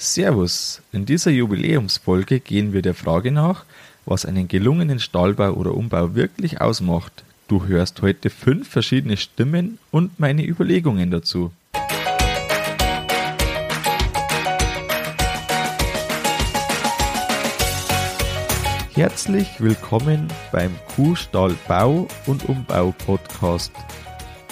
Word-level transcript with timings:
Servus! 0.00 0.80
In 0.92 1.06
dieser 1.06 1.32
Jubiläumsfolge 1.32 2.38
gehen 2.38 2.72
wir 2.72 2.82
der 2.82 2.94
Frage 2.94 3.32
nach, 3.32 3.64
was 4.06 4.24
einen 4.24 4.46
gelungenen 4.46 5.00
Stallbau 5.00 5.50
oder 5.50 5.74
Umbau 5.74 6.14
wirklich 6.14 6.60
ausmacht. 6.60 7.24
Du 7.48 7.66
hörst 7.66 8.00
heute 8.00 8.30
fünf 8.30 8.68
verschiedene 8.68 9.16
Stimmen 9.16 9.80
und 9.90 10.20
meine 10.20 10.46
Überlegungen 10.46 11.10
dazu. 11.10 11.50
Herzlich 18.94 19.48
willkommen 19.58 20.28
beim 20.52 20.76
Kuhstall 20.94 21.56
Bau 21.66 22.06
und 22.26 22.48
Umbau 22.48 22.94
Podcast. 23.04 23.72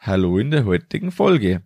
Hallo 0.00 0.38
in 0.38 0.52
der 0.52 0.64
heutigen 0.64 1.10
Folge. 1.10 1.62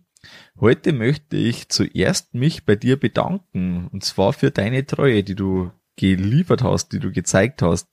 Heute 0.59 0.91
möchte 0.91 1.37
ich 1.37 1.69
zuerst 1.69 2.33
mich 2.33 2.65
bei 2.65 2.75
dir 2.75 2.99
bedanken, 2.99 3.87
und 3.89 4.03
zwar 4.03 4.33
für 4.33 4.49
deine 4.49 4.87
Treue, 4.87 5.23
die 5.23 5.35
du 5.35 5.71
geliefert 5.97 6.63
hast, 6.63 6.93
die 6.93 6.99
du 6.99 7.11
gezeigt 7.11 7.61
hast. 7.61 7.89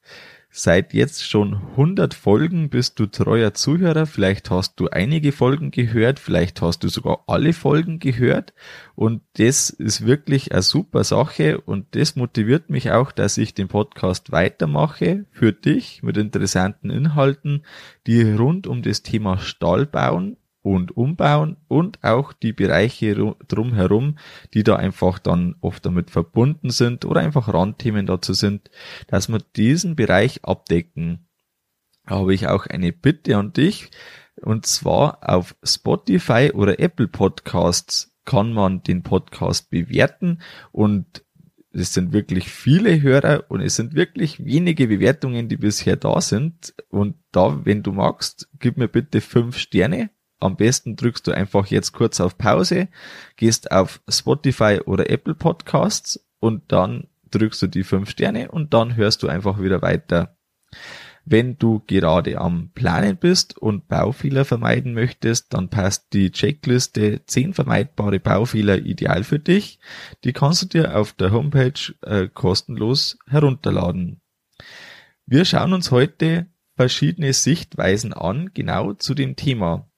Seit 0.53 0.95
jetzt 0.95 1.29
schon 1.29 1.55
100 1.55 2.12
Folgen 2.12 2.70
bist 2.70 2.98
du 2.98 3.06
treuer 3.06 3.55
Zuhörer. 3.55 4.05
Vielleicht 4.05 4.51
hast 4.51 4.81
du 4.81 4.89
einige 4.89 5.31
Folgen 5.31 5.70
gehört, 5.70 6.19
vielleicht 6.19 6.61
hast 6.61 6.83
du 6.83 6.89
sogar 6.89 7.23
alle 7.29 7.53
Folgen 7.53 8.01
gehört. 8.01 8.53
Und 8.97 9.23
das 9.34 9.71
ist 9.71 10.05
wirklich 10.05 10.51
eine 10.51 10.62
super 10.62 11.05
Sache 11.05 11.61
und 11.61 11.95
das 11.95 12.17
motiviert 12.17 12.69
mich 12.69 12.91
auch, 12.91 13.12
dass 13.12 13.39
ich 13.39 13.55
den 13.55 13.69
Podcast 13.69 14.33
weitermache 14.33 15.25
für 15.31 15.53
dich 15.53 16.03
mit 16.03 16.17
interessanten 16.17 16.91
Inhalten, 16.91 17.65
die 18.09 18.21
rund 18.21 18.67
um 18.67 18.83
das 18.83 19.05
Thema 19.05 19.39
Stall 19.39 19.87
bauen 19.87 20.37
und 20.62 20.97
umbauen 20.97 21.56
und 21.69 22.03
auch 22.05 22.33
die 22.33 22.53
Bereiche 22.53 23.14
drumherum, 23.48 24.19
die 24.53 24.62
da 24.62 24.77
einfach 24.77 25.19
dann 25.19 25.56
oft 25.61 25.84
damit 25.86 26.11
verbunden 26.11 26.70
sind 26.70 27.05
oder 27.05 27.20
einfach 27.20 27.53
Randthemen 27.53 28.06
dazu 28.06 28.34
sind, 28.34 28.70
dass 29.06 29.28
wir 29.28 29.41
diesen 29.56 29.97
Bereich 29.97 30.44
abdecken. 30.44 31.27
Da 32.06 32.16
habe 32.16 32.34
ich 32.34 32.48
auch 32.48 32.66
eine 32.66 32.92
Bitte 32.92 33.36
an 33.36 33.53
dich 33.53 33.91
und 34.42 34.66
zwar 34.66 35.19
auf 35.28 35.55
Spotify 35.62 36.50
oder 36.53 36.78
Apple 36.78 37.08
Podcasts 37.08 38.14
kann 38.25 38.53
man 38.53 38.83
den 38.83 39.03
Podcast 39.03 39.70
bewerten 39.70 40.41
und 40.72 41.25
es 41.72 41.94
sind 41.94 42.12
wirklich 42.12 42.48
viele 42.48 43.00
Hörer 43.00 43.44
und 43.48 43.61
es 43.61 43.77
sind 43.77 43.94
wirklich 43.94 44.44
wenige 44.44 44.88
Bewertungen, 44.88 45.48
die 45.48 45.56
bisher 45.56 45.97
da 45.97 46.20
sind. 46.20 46.75
Und 46.88 47.14
da, 47.31 47.64
wenn 47.64 47.83
du 47.83 47.92
magst, 47.92 48.48
gib 48.58 48.77
mir 48.77 48.88
bitte 48.88 49.20
fünf 49.20 49.56
Sterne 49.56 50.11
am 50.41 50.57
besten 50.57 50.97
drückst 50.97 51.27
du 51.27 51.33
einfach 51.33 51.67
jetzt 51.67 51.93
kurz 51.93 52.21
auf 52.21 52.39
Pause, 52.39 52.89
gehst 53.37 53.71
auf 53.71 54.01
Spotify 54.09 54.81
oder 54.85 55.11
Apple 55.11 55.35
Podcasts 55.35 56.27
und 56.41 56.73
dann 56.73 57.07
drückst 57.31 57.63
du 57.63 57.67
die 57.67 57.85
fünf 57.85 58.11
Sterne 58.11 58.51
und 58.51 58.75
dann 58.75 58.97
hörst 58.97 59.23
du 59.23 59.29
einfach 59.29 59.61
wieder 59.61 59.83
weiter. 59.83 60.37
Wenn 61.27 61.59
du 61.59 61.83
gerade 61.87 62.39
am 62.39 62.71
Planen 62.75 63.17
bist 63.17 63.56
und 63.59 63.89
Baufehler 63.89 64.45
vermeiden 64.45 64.95
möchtest, 64.95 65.53
dann 65.53 65.69
passt 65.69 66.12
die 66.12 66.33
Checkliste 66.33 67.25
10 67.27 67.55
vermeidbare 67.55 68.19
Baufehler 68.19 68.79
ideal 68.79 69.23
für 69.23 69.39
dich. 69.39 69.79
Die 70.25 70.33
kannst 70.33 70.62
du 70.62 70.67
dir 70.67 70.97
auf 70.97 71.12
der 71.12 71.31
Homepage 71.31 71.95
äh, 72.03 72.29
kostenlos 72.29 73.19
herunterladen. 73.27 74.21
Wir 75.27 75.45
schauen 75.45 75.75
uns 75.75 75.91
heute 75.91 76.47
verschiedene 76.75 77.33
Sichtweisen 77.34 78.15
an, 78.15 78.50
genau 78.55 78.95
zu 78.95 79.15
dem 79.15 79.37
Thema. 79.37 79.90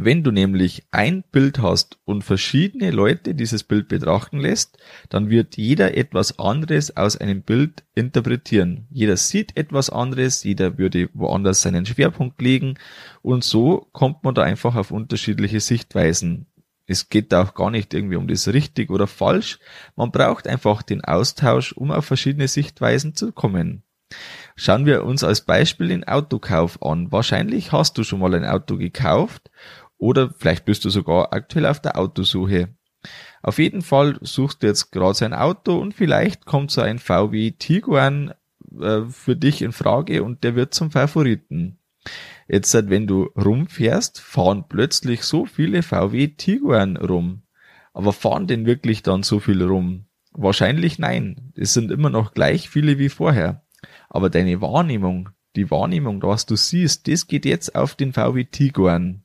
Wenn 0.00 0.22
du 0.22 0.30
nämlich 0.30 0.84
ein 0.92 1.24
Bild 1.32 1.58
hast 1.58 1.98
und 2.04 2.22
verschiedene 2.22 2.92
Leute 2.92 3.34
dieses 3.34 3.64
Bild 3.64 3.88
betrachten 3.88 4.38
lässt, 4.38 4.78
dann 5.08 5.28
wird 5.28 5.56
jeder 5.56 5.96
etwas 5.96 6.38
anderes 6.38 6.96
aus 6.96 7.16
einem 7.16 7.42
Bild 7.42 7.82
interpretieren. 7.96 8.86
Jeder 8.90 9.16
sieht 9.16 9.56
etwas 9.56 9.90
anderes, 9.90 10.44
jeder 10.44 10.78
würde 10.78 11.10
woanders 11.14 11.62
seinen 11.62 11.84
Schwerpunkt 11.84 12.40
legen 12.40 12.74
und 13.22 13.42
so 13.42 13.88
kommt 13.92 14.22
man 14.22 14.36
da 14.36 14.42
einfach 14.42 14.76
auf 14.76 14.92
unterschiedliche 14.92 15.58
Sichtweisen. 15.58 16.46
Es 16.86 17.08
geht 17.08 17.32
da 17.32 17.42
auch 17.42 17.54
gar 17.54 17.72
nicht 17.72 17.92
irgendwie 17.92 18.16
um 18.16 18.28
das 18.28 18.46
richtig 18.48 18.90
oder 18.90 19.08
falsch. 19.08 19.58
Man 19.96 20.12
braucht 20.12 20.46
einfach 20.46 20.82
den 20.82 21.02
Austausch, 21.02 21.72
um 21.72 21.90
auf 21.90 22.04
verschiedene 22.04 22.46
Sichtweisen 22.46 23.16
zu 23.16 23.32
kommen. 23.32 23.82
Schauen 24.56 24.86
wir 24.86 25.04
uns 25.04 25.22
als 25.22 25.42
Beispiel 25.42 25.88
den 25.88 26.04
Autokauf 26.04 26.82
an. 26.82 27.12
Wahrscheinlich 27.12 27.72
hast 27.72 27.98
du 27.98 28.04
schon 28.04 28.20
mal 28.20 28.34
ein 28.34 28.46
Auto 28.46 28.78
gekauft 28.78 29.50
oder 29.98 30.32
vielleicht 30.38 30.64
bist 30.64 30.84
du 30.84 30.90
sogar 30.90 31.32
aktuell 31.32 31.66
auf 31.66 31.80
der 31.80 31.98
Autosuche. 31.98 32.68
Auf 33.42 33.58
jeden 33.58 33.82
Fall 33.82 34.18
suchst 34.22 34.62
du 34.62 34.66
jetzt 34.66 34.90
gerade 34.90 35.14
sein 35.14 35.34
Auto 35.34 35.78
und 35.78 35.94
vielleicht 35.94 36.46
kommt 36.46 36.70
so 36.70 36.80
ein 36.80 36.98
VW 36.98 37.52
Tiguan 37.52 38.34
äh, 38.80 39.02
für 39.10 39.36
dich 39.36 39.62
in 39.62 39.72
Frage 39.72 40.22
und 40.22 40.42
der 40.44 40.56
wird 40.56 40.74
zum 40.74 40.90
Favoriten. 40.90 41.78
Jetzt, 42.48 42.74
wenn 42.88 43.06
du 43.06 43.24
rumfährst, 43.36 44.20
fahren 44.20 44.64
plötzlich 44.68 45.22
so 45.22 45.44
viele 45.44 45.82
VW 45.82 46.28
Tiguan 46.28 46.96
rum. 46.96 47.42
Aber 47.92 48.12
fahren 48.12 48.46
denn 48.46 48.64
wirklich 48.64 49.02
dann 49.02 49.22
so 49.22 49.40
viel 49.40 49.62
rum? 49.62 50.06
Wahrscheinlich 50.32 50.98
nein. 50.98 51.52
Es 51.56 51.74
sind 51.74 51.90
immer 51.90 52.10
noch 52.10 52.32
gleich 52.32 52.68
viele 52.68 52.98
wie 52.98 53.08
vorher. 53.08 53.64
Aber 54.08 54.30
deine 54.30 54.60
Wahrnehmung, 54.60 55.30
die 55.56 55.70
Wahrnehmung, 55.70 56.22
was 56.22 56.46
du 56.46 56.56
siehst, 56.56 57.08
das 57.08 57.26
geht 57.26 57.44
jetzt 57.44 57.74
auf 57.74 57.94
den 57.94 58.12
VW 58.12 58.44
Tiguan. 58.44 59.24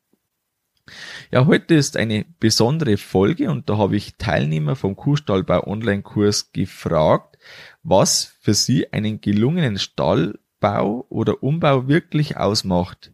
Ja, 1.32 1.46
heute 1.46 1.76
ist 1.76 1.96
eine 1.96 2.26
besondere 2.40 2.98
Folge 2.98 3.50
und 3.50 3.70
da 3.70 3.78
habe 3.78 3.96
ich 3.96 4.16
Teilnehmer 4.18 4.76
vom 4.76 4.96
Kuhstallbau 4.96 5.66
Online-Kurs 5.66 6.52
gefragt, 6.52 7.38
was 7.84 8.36
für 8.42 8.54
sie 8.54 8.92
einen 8.92 9.22
gelungenen 9.22 9.78
Stallbau 9.80 11.06
oder 11.10 11.42
Umbau 11.42 11.88
wirklich 11.88 12.38
ausmacht. 12.38 13.14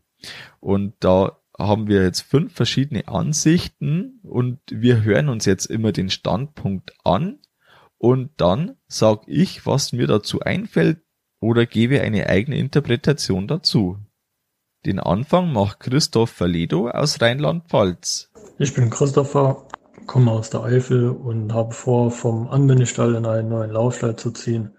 Und 0.59 0.95
da 0.99 1.37
haben 1.57 1.87
wir 1.87 2.03
jetzt 2.03 2.21
fünf 2.21 2.53
verschiedene 2.53 3.07
Ansichten 3.07 4.19
und 4.23 4.59
wir 4.69 5.03
hören 5.03 5.29
uns 5.29 5.45
jetzt 5.45 5.65
immer 5.65 5.91
den 5.91 6.09
Standpunkt 6.09 6.93
an 7.03 7.39
und 7.97 8.31
dann 8.37 8.77
sage 8.87 9.23
ich, 9.27 9.65
was 9.65 9.91
mir 9.91 10.07
dazu 10.07 10.39
einfällt 10.39 11.01
oder 11.39 11.65
gebe 11.65 12.01
eine 12.01 12.27
eigene 12.27 12.57
Interpretation 12.57 13.47
dazu. 13.47 13.97
Den 14.85 15.01
Anfang 15.01 15.51
macht 15.51 15.81
Christopher 15.81 16.47
Ledo 16.47 16.87
aus 16.87 17.21
Rheinland-Pfalz. 17.21 18.31
Ich 18.59 18.73
bin 18.73 18.89
Christopher, 18.89 19.65
komme 20.07 20.31
aus 20.31 20.51
der 20.51 20.63
Eifel 20.63 21.09
und 21.09 21.53
habe 21.53 21.73
vor, 21.73 22.11
vom 22.11 22.47
Anbindestall 22.47 23.15
in 23.15 23.25
einen 23.25 23.49
neuen 23.49 23.71
Laufstall 23.71 24.15
zu 24.15 24.31
ziehen. 24.31 24.71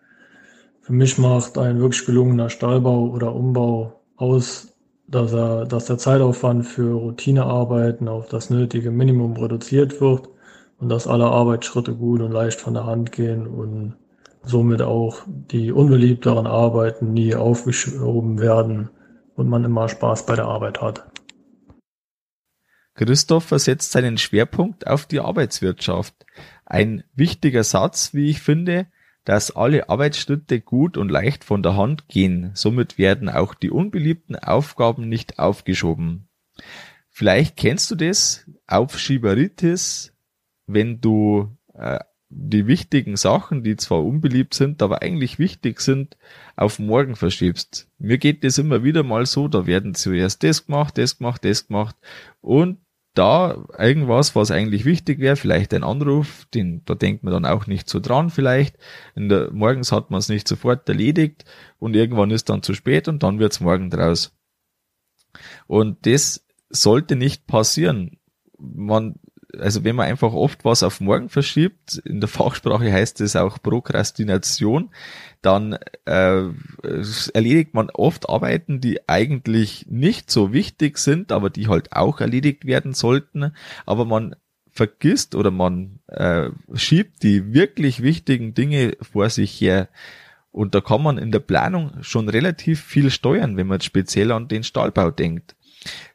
Für 0.81 0.95
mich 0.95 1.19
macht 1.19 1.59
ein 1.59 1.81
wirklich 1.81 2.07
gelungener 2.07 2.49
Stallbau 2.49 3.11
oder 3.11 3.35
Umbau 3.35 4.01
aus, 4.17 4.69
dass, 5.07 5.35
er, 5.35 5.67
dass 5.67 5.85
der 5.85 5.99
Zeitaufwand 5.99 6.65
für 6.65 6.95
Routinearbeiten 6.95 8.09
auf 8.09 8.27
das 8.29 8.49
nötige 8.49 8.91
Minimum 8.91 9.37
reduziert 9.37 10.01
wird 10.01 10.31
und 10.79 10.89
dass 10.89 11.07
alle 11.07 11.27
Arbeitsschritte 11.27 11.95
gut 11.95 12.23
und 12.23 12.33
leicht 12.33 12.59
von 12.59 12.73
der 12.73 12.87
Hand 12.87 13.13
gehen 13.13 13.47
und 13.47 13.97
somit 14.45 14.81
auch 14.81 15.19
die 15.27 15.73
unbeliebteren 15.73 16.47
Arbeiten 16.47 17.13
nie 17.13 17.35
aufgeschoben 17.35 18.39
werden 18.39 18.89
und 19.41 19.49
man 19.49 19.65
immer 19.65 19.89
Spaß 19.89 20.27
bei 20.27 20.37
der 20.37 20.45
Arbeit 20.45 20.83
hat. 20.83 21.11
Christopher 22.95 23.59
setzt 23.59 23.91
seinen 23.91 24.19
Schwerpunkt 24.19 24.87
auf 24.87 25.07
die 25.07 25.21
Arbeitswirtschaft. 25.21 26.15
Ein 26.67 27.05
wichtiger 27.15 27.65
Satz, 27.65 28.13
wie 28.13 28.29
ich 28.29 28.43
finde, 28.43 28.87
dass 29.25 29.57
alle 29.57 29.89
Arbeitsschritte 29.89 30.61
gut 30.61 30.99
und 30.99 31.11
leicht 31.11 31.45
von 31.45 31.63
der 31.63 31.75
Hand 31.75 32.07
gehen. 32.09 32.51
Somit 32.53 32.99
werden 32.99 33.31
auch 33.31 33.55
die 33.55 33.71
unbeliebten 33.71 34.37
Aufgaben 34.37 35.09
nicht 35.09 35.39
aufgeschoben. 35.39 36.29
Vielleicht 37.09 37.57
kennst 37.57 37.91
du 37.91 37.95
das, 37.95 38.47
Aufschieberitis, 38.67 40.13
wenn 40.67 41.01
du 41.01 41.57
äh, 41.73 42.01
die 42.31 42.69
wichtigen 42.69 43.17
Sachen, 43.17 43.65
die 43.65 43.77
zwar 43.77 44.05
unbeliebt 44.05 44.55
sind, 44.55 44.83
aber 44.83 45.03
eigentlich 45.03 45.39
wichtig 45.41 45.81
sind, 45.81 46.17
auf 46.57 46.79
morgen 46.79 47.17
verschiebst. 47.17 47.89
Mir 47.99 48.19
geht 48.19 48.45
das 48.45 48.57
immer 48.59 48.85
wieder 48.85 49.03
mal 49.03 49.27
so, 49.27 49.49
da 49.49 49.67
werden 49.67 49.95
zuerst 49.95 50.45
das 50.45 50.67
gemacht, 50.67 50.97
das 50.97 51.19
gemacht, 51.19 51.45
das 51.45 51.67
gemacht 51.67 51.97
und 52.41 52.79
da 53.15 53.67
irgendwas, 53.77 54.37
was 54.37 54.53
eigentlich 54.53 54.85
wichtig 54.85 55.19
wäre, 55.19 55.35
vielleicht 55.35 55.75
ein 55.75 55.83
Anruf, 55.83 56.47
den, 56.55 56.85
da 56.85 56.95
denkt 56.95 57.25
man 57.25 57.33
dann 57.33 57.45
auch 57.45 57.67
nicht 57.67 57.89
so 57.89 57.99
dran 57.99 58.31
vielleicht. 58.31 58.79
In 59.17 59.29
der, 59.29 59.51
morgens 59.53 59.91
hat 59.91 60.13
man 60.13 60.21
es 60.21 60.29
nicht 60.29 60.47
sofort 60.47 60.89
erledigt 60.89 61.45
und 61.81 61.97
irgendwann 61.97 62.31
ist 62.31 62.49
dann 62.49 62.63
zu 62.63 62.73
spät 62.75 63.09
und 63.09 63.25
dann 63.25 63.41
wird's 63.41 63.61
morgen 63.61 63.91
draus. 63.91 64.33
Und 65.67 66.07
das 66.07 66.47
sollte 66.69 67.17
nicht 67.17 67.49
passieren. 67.49 68.19
Man, 68.59 69.17
also 69.59 69.85
wenn 69.85 69.97
man 69.97 70.07
einfach 70.07 70.33
oft 70.33 70.65
was 70.65 70.83
auf 70.83 71.01
morgen 71.01 71.29
verschiebt, 71.29 71.99
in 72.05 72.21
der 72.21 72.29
Fachsprache 72.29 72.93
heißt 72.93 73.21
es 73.21 73.37
auch 73.37 73.63
Prokrastination, 73.63 74.91
dann 75.43 75.79
äh, 76.05 76.43
erledigt 77.33 77.75
man 77.75 77.91
oft 77.91 78.29
Arbeiten, 78.29 78.81
die 78.81 79.09
eigentlich 79.09 79.87
nicht 79.89 80.31
so 80.31 80.53
wichtig 80.53 80.99
sind, 80.99 81.33
aber 81.33 81.51
die 81.51 81.69
halt 81.69 81.93
auch 81.93 82.21
erledigt 82.21 82.67
werden 82.67 82.93
sollten. 82.93 83.53
Aber 83.87 84.05
man 84.05 84.37
vergisst 84.71 85.35
oder 85.35 85.51
man 85.51 86.01
äh, 86.07 86.51
schiebt 86.75 87.23
die 87.23 87.53
wirklich 87.53 88.03
wichtigen 88.03 88.55
Dinge 88.55 88.97
vor 89.01 89.31
sich 89.31 89.61
her. 89.61 89.89
Und 90.53 90.75
da 90.75 90.81
kann 90.81 91.03
man 91.03 91.19
in 91.19 91.31
der 91.31 91.39
Planung 91.41 91.93
schon 92.03 92.29
relativ 92.29 92.81
viel 92.81 93.11
steuern, 93.11 93.57
wenn 93.57 93.69
man 93.69 93.81
speziell 93.81 94.33
an 94.33 94.49
den 94.49 94.65
Stahlbau 94.65 95.11
denkt. 95.11 95.55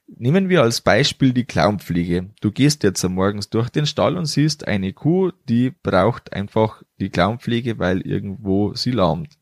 Nehmen 0.07 0.49
wir 0.49 0.61
als 0.61 0.81
Beispiel 0.81 1.33
die 1.33 1.45
Klauenpflege. 1.45 2.29
Du 2.39 2.51
gehst 2.51 2.83
jetzt 2.83 3.03
morgens 3.03 3.49
durch 3.49 3.69
den 3.69 3.87
Stall 3.87 4.17
und 4.17 4.27
siehst 4.27 4.67
eine 4.67 4.93
Kuh, 4.93 5.31
die 5.49 5.71
braucht 5.71 6.31
einfach 6.31 6.83
die 6.99 7.09
Klauenpflege, 7.09 7.79
weil 7.79 8.01
irgendwo 8.01 8.75
sie 8.75 8.91
lahmt. 8.91 9.37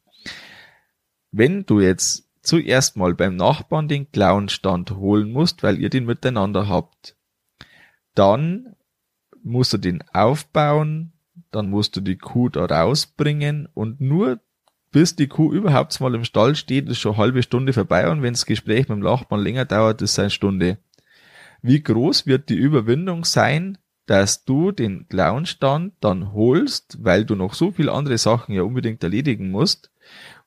Wenn 1.31 1.65
du 1.65 1.81
jetzt 1.81 2.29
zuerst 2.41 2.95
mal 2.95 3.13
beim 3.13 3.35
Nachbarn 3.35 3.87
den 3.87 4.11
Klauenstand 4.11 4.91
holen 4.91 5.31
musst, 5.31 5.63
weil 5.63 5.79
ihr 5.79 5.89
den 5.89 6.05
miteinander 6.05 6.69
habt, 6.69 7.17
dann 8.15 8.75
musst 9.43 9.73
du 9.73 9.77
den 9.77 10.03
aufbauen, 10.13 11.11
dann 11.51 11.69
musst 11.69 11.95
du 11.97 12.01
die 12.01 12.17
Kuh 12.17 12.49
da 12.49 12.65
rausbringen 12.65 13.67
und 13.73 13.99
nur 13.99 14.39
bis 14.93 15.17
die 15.17 15.27
Kuh 15.27 15.51
überhaupt 15.51 15.99
mal 15.99 16.15
im 16.15 16.23
Stall 16.23 16.55
steht, 16.55 16.87
ist 16.87 16.99
schon 16.99 17.15
eine 17.15 17.21
halbe 17.21 17.43
Stunde 17.43 17.73
vorbei 17.73 18.09
und 18.09 18.21
wenn 18.21 18.33
das 18.33 18.45
Gespräch 18.45 18.87
mit 18.87 18.97
dem 18.97 18.99
Nachbarn 18.99 19.41
länger 19.41 19.65
dauert, 19.65 20.01
ist 20.01 20.11
es 20.11 20.19
eine 20.19 20.29
Stunde. 20.29 20.77
Wie 21.61 21.83
groß 21.83 22.25
wird 22.27 22.47
die 22.47 22.55
Überwindung 22.55 23.25
sein, 23.25 23.77
dass 24.05 24.45
du 24.45 24.71
den 24.71 25.07
Clownstand 25.09 25.93
dann 25.99 26.33
holst, 26.33 26.97
weil 27.01 27.25
du 27.25 27.35
noch 27.35 27.53
so 27.53 27.71
viele 27.71 27.91
andere 27.91 28.17
Sachen 28.17 28.53
ja 28.53 28.63
unbedingt 28.63 29.03
erledigen 29.03 29.49
musst? 29.49 29.91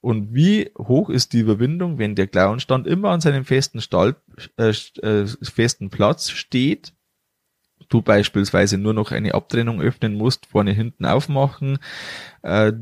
Und 0.00 0.34
wie 0.34 0.70
hoch 0.78 1.10
ist 1.10 1.32
die 1.32 1.40
Überwindung, 1.40 1.98
wenn 1.98 2.14
der 2.14 2.28
Clownstand 2.28 2.86
immer 2.86 3.10
an 3.10 3.20
seinem 3.20 3.44
festen 3.44 3.80
Stall, 3.80 4.16
äh, 4.56 4.72
äh, 5.02 5.26
festen 5.42 5.90
Platz 5.90 6.30
steht 6.30 6.92
du 7.88 8.02
beispielsweise 8.02 8.78
nur 8.78 8.94
noch 8.94 9.12
eine 9.12 9.34
Abtrennung 9.34 9.80
öffnen 9.80 10.14
musst, 10.14 10.46
vorne 10.46 10.72
hinten 10.72 11.04
aufmachen, 11.04 11.78
äh, 12.42 12.72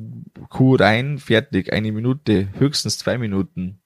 Kuh 0.48 0.76
rein, 0.76 1.18
fertig, 1.18 1.72
eine 1.72 1.92
Minute, 1.92 2.48
höchstens 2.58 2.98
zwei 2.98 3.18
Minuten. 3.18 3.80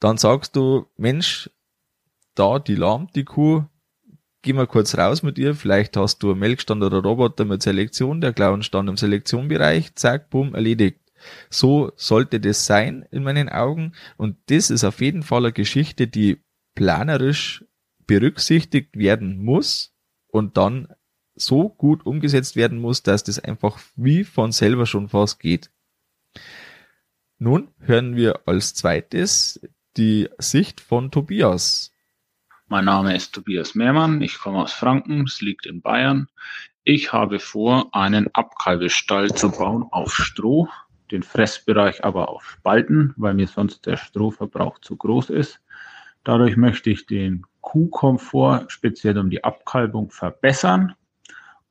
Dann 0.00 0.16
sagst 0.16 0.56
du, 0.56 0.86
Mensch, 0.96 1.50
da, 2.34 2.58
die 2.58 2.76
lahmt 2.76 3.16
die 3.16 3.24
Kuh, 3.24 3.64
geh 4.42 4.52
mal 4.52 4.66
kurz 4.66 4.96
raus 4.96 5.22
mit 5.22 5.38
ihr, 5.38 5.54
vielleicht 5.54 5.96
hast 5.96 6.22
du 6.22 6.30
einen 6.30 6.40
Melkstand 6.40 6.82
oder 6.82 7.02
Roboter 7.02 7.44
mit 7.44 7.62
Selektion, 7.62 8.20
der 8.20 8.32
Klauenstand 8.32 8.88
im 8.88 8.96
Selektionbereich, 8.96 9.94
zack, 9.94 10.30
bumm, 10.30 10.54
erledigt. 10.54 11.00
So 11.50 11.90
sollte 11.96 12.38
das 12.38 12.64
sein 12.64 13.04
in 13.10 13.24
meinen 13.24 13.48
Augen 13.48 13.92
und 14.16 14.36
das 14.46 14.70
ist 14.70 14.84
auf 14.84 15.00
jeden 15.00 15.24
Fall 15.24 15.44
eine 15.44 15.52
Geschichte, 15.52 16.06
die 16.06 16.40
planerisch 16.76 17.64
berücksichtigt 18.06 18.96
werden 18.96 19.44
muss 19.44 19.97
und 20.28 20.56
dann 20.56 20.88
so 21.34 21.68
gut 21.68 22.04
umgesetzt 22.06 22.56
werden 22.56 22.80
muss, 22.80 23.02
dass 23.02 23.24
das 23.24 23.38
einfach 23.38 23.78
wie 23.96 24.24
von 24.24 24.52
selber 24.52 24.86
schon 24.86 25.08
fast 25.08 25.40
geht. 25.40 25.70
Nun 27.38 27.68
hören 27.78 28.16
wir 28.16 28.40
als 28.46 28.74
zweites 28.74 29.60
die 29.96 30.28
Sicht 30.38 30.80
von 30.80 31.10
Tobias. 31.10 31.92
Mein 32.66 32.84
Name 32.84 33.16
ist 33.16 33.32
Tobias 33.32 33.74
Mehrmann, 33.74 34.20
ich 34.20 34.38
komme 34.38 34.62
aus 34.62 34.72
Franken, 34.72 35.22
es 35.22 35.40
liegt 35.40 35.64
in 35.64 35.80
Bayern. 35.80 36.28
Ich 36.84 37.12
habe 37.12 37.38
vor, 37.38 37.94
einen 37.94 38.28
Abkalbestall 38.34 39.32
zu 39.32 39.50
bauen 39.50 39.86
auf 39.90 40.14
Stroh, 40.14 40.68
den 41.10 41.22
Fressbereich 41.22 42.04
aber 42.04 42.28
auf 42.28 42.44
Spalten, 42.44 43.14
weil 43.16 43.34
mir 43.34 43.46
sonst 43.46 43.86
der 43.86 43.96
Strohverbrauch 43.96 44.80
zu 44.80 44.96
groß 44.96 45.30
ist. 45.30 45.60
Dadurch 46.28 46.58
möchte 46.58 46.90
ich 46.90 47.06
den 47.06 47.46
Kuhkomfort 47.62 48.70
speziell 48.70 49.16
um 49.16 49.30
die 49.30 49.44
Abkalbung 49.44 50.10
verbessern. 50.10 50.92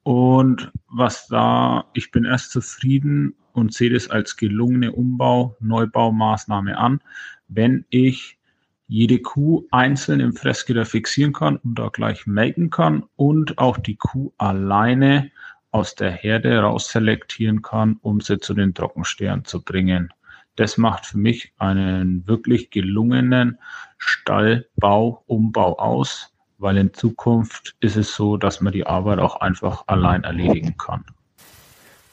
Und 0.01 0.71
was 0.87 1.27
da, 1.27 1.85
ich 1.93 2.09
bin 2.09 2.25
erst 2.25 2.49
zufrieden 2.49 3.35
und 3.53 3.75
sehe 3.75 3.91
das 3.91 4.09
als 4.09 4.35
gelungene 4.35 4.93
Umbau, 4.93 5.55
Neubaumaßnahme 5.59 6.75
an, 6.75 7.01
wenn 7.47 7.85
ich 7.91 8.39
jede 8.87 9.19
Kuh 9.19 9.67
einzeln 9.69 10.21
im 10.21 10.33
Fressgitter 10.33 10.85
fixieren 10.85 11.33
kann 11.33 11.57
und 11.57 11.77
da 11.77 11.89
gleich 11.89 12.25
melken 12.25 12.71
kann 12.71 13.03
und 13.15 13.59
auch 13.59 13.77
die 13.77 13.97
Kuh 13.97 14.33
alleine 14.39 15.29
aus 15.69 15.93
der 15.93 16.09
Herde 16.09 16.61
rausselektieren 16.61 17.61
kann, 17.61 17.99
um 18.01 18.21
sie 18.21 18.39
zu 18.39 18.55
den 18.55 18.73
Trockenstehern 18.73 19.45
zu 19.45 19.61
bringen. 19.61 20.11
Das 20.55 20.79
macht 20.79 21.05
für 21.05 21.19
mich 21.19 21.53
einen 21.59 22.27
wirklich 22.27 22.71
gelungenen 22.71 23.59
Stallbau, 23.97 25.23
Umbau 25.27 25.77
aus, 25.77 26.33
weil 26.57 26.77
in 26.77 26.93
Zukunft 26.93 27.75
ist 27.79 27.95
es 27.95 28.15
so, 28.15 28.37
dass 28.37 28.61
man 28.61 28.73
die 28.73 28.85
Arbeit 28.85 29.19
auch 29.19 29.37
einfach 29.37 29.83
allein 29.87 30.23
erledigen 30.23 30.77
kann. 30.77 31.05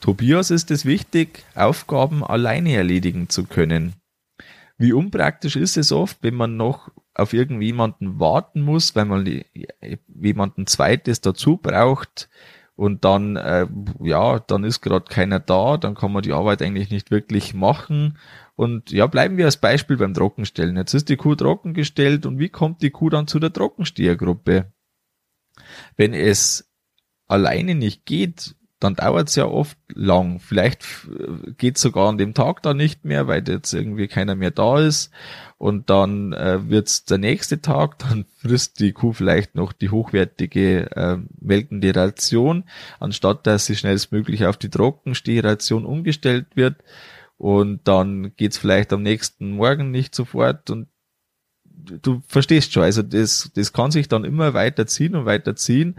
Tobias 0.00 0.50
ist 0.50 0.70
es 0.70 0.84
wichtig, 0.84 1.44
Aufgaben 1.54 2.25
alleine 2.25 2.75
erledigen 2.75 3.28
zu 3.28 3.44
können. 3.44 3.94
Wie 4.76 4.92
unpraktisch 4.92 5.56
ist 5.56 5.76
es 5.76 5.92
oft, 5.92 6.19
wenn 6.22 6.34
man 6.34 6.56
noch 6.56 6.90
auf 7.14 7.32
irgendjemanden 7.32 8.19
warten 8.19 8.60
muss, 8.60 8.96
weil 8.96 9.04
man 9.04 9.44
jemanden 10.08 10.66
zweites 10.66 11.20
dazu 11.20 11.56
braucht, 11.56 12.28
und 12.76 13.04
dann, 13.04 13.36
äh, 13.36 13.66
ja, 14.00 14.40
dann 14.40 14.64
ist 14.64 14.81
gerade 14.81 15.04
keiner 15.08 15.38
da, 15.38 15.76
dann 15.76 15.94
kann 15.94 16.12
man 16.12 16.22
die 16.22 16.32
Arbeit 16.32 16.60
eigentlich 16.60 16.90
nicht 16.90 17.10
wirklich 17.10 17.54
machen. 17.54 18.19
Und 18.56 18.93
ja, 18.93 19.06
bleiben 19.06 19.37
wir 19.37 19.47
als 19.47 19.56
Beispiel 19.56 19.97
beim 19.97 20.15
Trockenstellen. 20.15 20.77
Jetzt 20.77 20.95
ist 20.95 21.09
die 21.09 21.17
Kuh 21.17 21.35
trockengestellt 21.35 22.25
und 22.25 22.39
wie 22.39 22.49
kommt 22.49 22.83
die 22.83 22.91
Kuh 22.91 23.11
dann 23.11 23.27
zu 23.27 23.41
der 23.41 23.53
Trockenstehergruppe? 23.53 24.73
Wenn 25.97 26.15
es 26.15 26.71
alleine 27.27 27.75
nicht 27.75 28.06
geht, 28.06 28.55
dann 28.85 28.97
dauert 28.97 29.29
es 29.29 29.37
ja 29.37 29.47
oft 29.47 29.79
lang. 29.95 30.41
Vielleicht 30.41 30.85
geht 31.56 31.79
sogar 31.79 32.08
an 32.08 32.19
dem 32.19 32.34
Tag 32.34 32.63
da 32.63 32.75
nicht 32.75 33.05
mehr, 33.05 33.27
weil 33.27 33.49
jetzt 33.49 33.73
irgendwie 33.73 34.08
keiner 34.08 34.34
mehr 34.34 34.51
da 34.51 34.79
ist. 34.79 35.11
Und 35.56 35.89
dann 35.89 36.34
äh, 36.34 36.69
wird's 36.69 37.05
der 37.06 37.19
nächste 37.19 37.63
Tag, 37.63 37.99
dann 38.11 38.27
frisst 38.37 38.81
die 38.81 38.93
Kuh 38.93 39.13
vielleicht 39.13 39.55
noch 39.55 39.73
die 39.73 39.89
hochwertige 39.89 40.91
äh, 40.94 41.17
melkende 41.41 41.96
Ration, 41.96 42.65
anstatt 43.01 43.46
dass 43.46 43.67
sie 43.67 43.75
schnellstmöglich 43.77 44.44
auf 44.44 44.58
die 44.58 44.70
Trockenstehration 44.70 45.87
umgestellt 45.87 46.49
wird. 46.55 46.77
Und 47.44 47.86
dann 47.86 48.34
geht's 48.36 48.56
vielleicht 48.56 48.91
am 48.94 49.03
nächsten 49.03 49.51
Morgen 49.51 49.91
nicht 49.91 50.15
sofort 50.15 50.70
und 50.70 50.89
du 51.63 52.22
verstehst 52.27 52.72
schon, 52.72 52.84
also 52.84 53.03
das, 53.03 53.51
das 53.55 53.74
kann 53.74 53.91
sich 53.91 54.08
dann 54.08 54.24
immer 54.24 54.55
weiter 54.55 54.86
ziehen 54.86 55.15
und 55.15 55.27
weiter 55.27 55.55
ziehen 55.55 55.96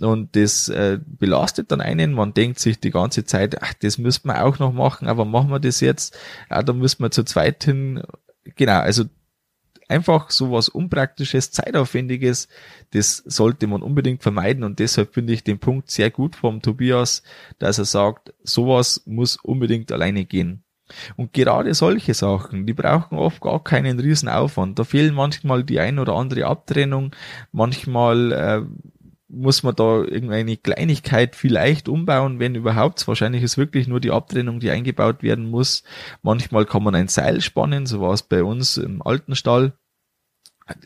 und 0.00 0.34
das 0.36 0.70
äh, 0.70 0.98
belastet 1.04 1.70
dann 1.70 1.82
einen. 1.82 2.14
Man 2.14 2.32
denkt 2.32 2.60
sich 2.60 2.80
die 2.80 2.92
ganze 2.92 3.26
Zeit, 3.26 3.62
ach, 3.62 3.74
das 3.74 3.98
müsste 3.98 4.28
man 4.28 4.38
auch 4.38 4.58
noch 4.58 4.72
machen, 4.72 5.06
aber 5.06 5.26
machen 5.26 5.50
wir 5.50 5.60
das 5.60 5.80
jetzt? 5.80 6.16
Ja, 6.48 6.62
da 6.62 6.72
müssen 6.72 7.02
wir 7.02 7.10
zu 7.10 7.24
zweit 7.24 7.62
hin. 7.62 8.02
Genau, 8.54 8.80
also 8.80 9.04
einfach 9.88 10.30
so 10.30 10.50
was 10.50 10.70
Unpraktisches, 10.70 11.50
Zeitaufwendiges, 11.50 12.48
das 12.92 13.18
sollte 13.18 13.66
man 13.66 13.82
unbedingt 13.82 14.22
vermeiden 14.22 14.64
und 14.64 14.78
deshalb 14.78 15.12
finde 15.12 15.34
ich 15.34 15.44
den 15.44 15.58
Punkt 15.58 15.90
sehr 15.90 16.10
gut 16.10 16.36
vom 16.36 16.62
Tobias, 16.62 17.22
dass 17.58 17.76
er 17.76 17.84
sagt, 17.84 18.32
sowas 18.42 19.02
muss 19.04 19.36
unbedingt 19.36 19.92
alleine 19.92 20.24
gehen. 20.24 20.62
Und 21.16 21.32
gerade 21.32 21.74
solche 21.74 22.14
Sachen, 22.14 22.66
die 22.66 22.72
brauchen 22.72 23.18
oft 23.18 23.40
gar 23.40 23.62
keinen 23.62 23.98
riesen 23.98 24.28
Aufwand. 24.28 24.78
Da 24.78 24.84
fehlen 24.84 25.14
manchmal 25.14 25.64
die 25.64 25.80
ein 25.80 25.98
oder 25.98 26.14
andere 26.14 26.46
Abtrennung, 26.46 27.14
manchmal 27.52 28.32
äh, 28.32 28.62
muss 29.28 29.62
man 29.62 29.74
da 29.74 30.02
irgendeine 30.02 30.56
Kleinigkeit 30.56 31.34
vielleicht 31.34 31.88
umbauen, 31.88 32.38
wenn 32.38 32.54
überhaupt. 32.54 33.06
Wahrscheinlich 33.08 33.42
ist 33.42 33.58
wirklich 33.58 33.88
nur 33.88 34.00
die 34.00 34.12
Abtrennung, 34.12 34.60
die 34.60 34.70
eingebaut 34.70 35.22
werden 35.22 35.50
muss. 35.50 35.82
Manchmal 36.22 36.64
kann 36.64 36.84
man 36.84 36.94
ein 36.94 37.08
Seil 37.08 37.40
spannen, 37.40 37.86
so 37.86 38.00
war 38.00 38.12
es 38.12 38.22
bei 38.22 38.44
uns 38.44 38.76
im 38.76 39.02
alten 39.02 39.34
Stall. 39.34 39.72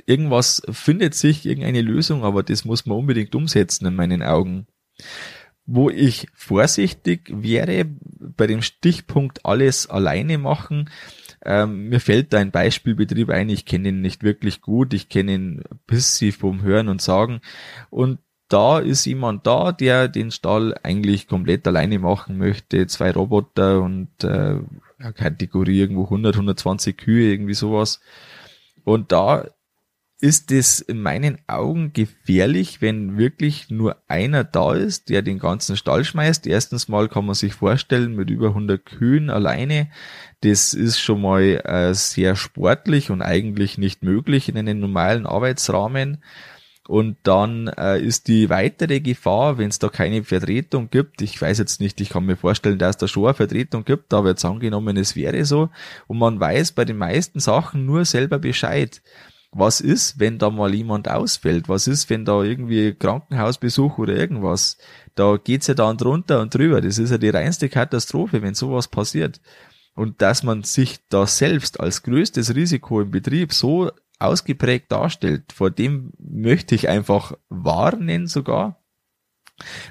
Irgendwas 0.06 0.62
findet 0.70 1.14
sich, 1.14 1.46
irgendeine 1.46 1.82
Lösung, 1.82 2.24
aber 2.24 2.42
das 2.42 2.64
muss 2.64 2.86
man 2.86 2.98
unbedingt 2.98 3.34
umsetzen 3.34 3.86
in 3.86 3.94
meinen 3.94 4.22
Augen. 4.22 4.66
Wo 5.72 5.88
ich 5.88 6.26
vorsichtig 6.34 7.30
wäre 7.32 7.86
bei 8.36 8.48
dem 8.48 8.60
Stichpunkt 8.60 9.46
alles 9.46 9.88
alleine 9.88 10.36
machen, 10.36 10.90
Ähm, 11.42 11.88
mir 11.88 12.00
fällt 12.00 12.32
da 12.34 12.38
ein 12.38 12.50
Beispielbetrieb 12.50 13.30
ein, 13.30 13.48
ich 13.48 13.64
kenne 13.64 13.88
ihn 13.88 14.02
nicht 14.02 14.22
wirklich 14.22 14.60
gut, 14.60 14.92
ich 14.92 15.08
kenne 15.08 15.32
ihn 15.32 15.62
sie 15.90 16.32
vom 16.32 16.60
Hören 16.60 16.88
und 16.88 17.00
Sagen. 17.00 17.40
Und 17.88 18.18
da 18.48 18.78
ist 18.78 19.06
jemand 19.06 19.46
da, 19.46 19.72
der 19.72 20.08
den 20.08 20.32
Stall 20.32 20.74
eigentlich 20.82 21.28
komplett 21.28 21.66
alleine 21.66 21.98
machen 21.98 22.36
möchte, 22.36 22.86
zwei 22.88 23.12
Roboter 23.12 23.80
und 23.80 24.08
äh, 24.22 24.56
Kategorie 25.14 25.78
irgendwo 25.80 26.04
100, 26.04 26.34
120 26.34 26.96
Kühe, 26.98 27.32
irgendwie 27.32 27.54
sowas. 27.54 28.00
Und 28.84 29.12
da 29.12 29.46
ist 30.20 30.52
es 30.52 30.80
in 30.80 31.00
meinen 31.00 31.38
Augen 31.46 31.92
gefährlich, 31.94 32.82
wenn 32.82 33.16
wirklich 33.16 33.70
nur 33.70 33.96
einer 34.06 34.44
da 34.44 34.74
ist, 34.74 35.08
der 35.08 35.22
den 35.22 35.38
ganzen 35.38 35.76
Stall 35.76 36.04
schmeißt. 36.04 36.46
Erstens 36.46 36.88
mal 36.88 37.08
kann 37.08 37.24
man 37.24 37.34
sich 37.34 37.54
vorstellen, 37.54 38.14
mit 38.16 38.28
über 38.28 38.48
100 38.48 38.84
Kühen 38.84 39.30
alleine, 39.30 39.88
das 40.42 40.74
ist 40.74 41.00
schon 41.00 41.22
mal 41.22 41.42
äh, 41.42 41.94
sehr 41.94 42.36
sportlich 42.36 43.10
und 43.10 43.22
eigentlich 43.22 43.78
nicht 43.78 44.02
möglich 44.02 44.48
in 44.48 44.58
einem 44.58 44.80
normalen 44.80 45.26
Arbeitsrahmen. 45.26 46.22
Und 46.86 47.16
dann 47.22 47.68
äh, 47.68 48.00
ist 48.00 48.26
die 48.26 48.50
weitere 48.50 49.00
Gefahr, 49.00 49.58
wenn 49.58 49.68
es 49.68 49.78
da 49.78 49.88
keine 49.88 50.24
Vertretung 50.24 50.90
gibt, 50.90 51.22
ich 51.22 51.40
weiß 51.40 51.58
jetzt 51.58 51.80
nicht, 51.80 52.00
ich 52.00 52.08
kann 52.08 52.26
mir 52.26 52.36
vorstellen, 52.36 52.78
dass 52.78 52.96
es 52.96 52.98
da 52.98 53.08
schon 53.08 53.26
eine 53.26 53.34
Vertretung 53.34 53.84
gibt, 53.84 54.12
aber 54.12 54.30
jetzt 54.30 54.44
angenommen, 54.44 54.96
es 54.96 55.14
wäre 55.14 55.44
so, 55.44 55.70
und 56.08 56.18
man 56.18 56.40
weiß 56.40 56.72
bei 56.72 56.84
den 56.84 56.96
meisten 56.96 57.38
Sachen 57.38 57.86
nur 57.86 58.04
selber 58.04 58.40
Bescheid 58.40 59.00
was 59.52 59.80
ist, 59.80 60.20
wenn 60.20 60.38
da 60.38 60.50
mal 60.50 60.72
jemand 60.74 61.08
ausfällt? 61.08 61.68
Was 61.68 61.88
ist, 61.88 62.08
wenn 62.08 62.24
da 62.24 62.42
irgendwie 62.42 62.94
Krankenhausbesuch 62.94 63.98
oder 63.98 64.14
irgendwas? 64.14 64.78
Da 65.16 65.36
geht's 65.36 65.66
ja 65.66 65.74
dann 65.74 65.96
drunter 65.96 66.40
und 66.40 66.54
drüber. 66.54 66.80
Das 66.80 66.98
ist 66.98 67.10
ja 67.10 67.18
die 67.18 67.30
reinste 67.30 67.68
Katastrophe, 67.68 68.42
wenn 68.42 68.54
sowas 68.54 68.88
passiert. 68.88 69.40
Und 69.94 70.22
dass 70.22 70.44
man 70.44 70.62
sich 70.62 71.00
da 71.08 71.26
selbst 71.26 71.80
als 71.80 72.02
größtes 72.04 72.54
Risiko 72.54 73.00
im 73.00 73.10
Betrieb 73.10 73.52
so 73.52 73.90
ausgeprägt 74.20 74.92
darstellt, 74.92 75.52
vor 75.52 75.70
dem 75.70 76.12
möchte 76.18 76.74
ich 76.74 76.88
einfach 76.88 77.32
warnen 77.48 78.28
sogar. 78.28 78.80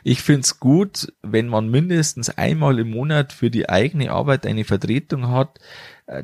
Ich 0.04 0.22
find's 0.22 0.60
gut, 0.60 1.14
wenn 1.22 1.48
man 1.48 1.70
mindestens 1.70 2.30
einmal 2.30 2.80
im 2.80 2.92
Monat 2.92 3.34
für 3.34 3.52
die 3.52 3.70
eigene 3.70 4.12
Arbeit 4.12 4.46
eine 4.46 4.64
Vertretung 4.64 5.28
hat, 5.28 5.60
äh, 6.08 6.24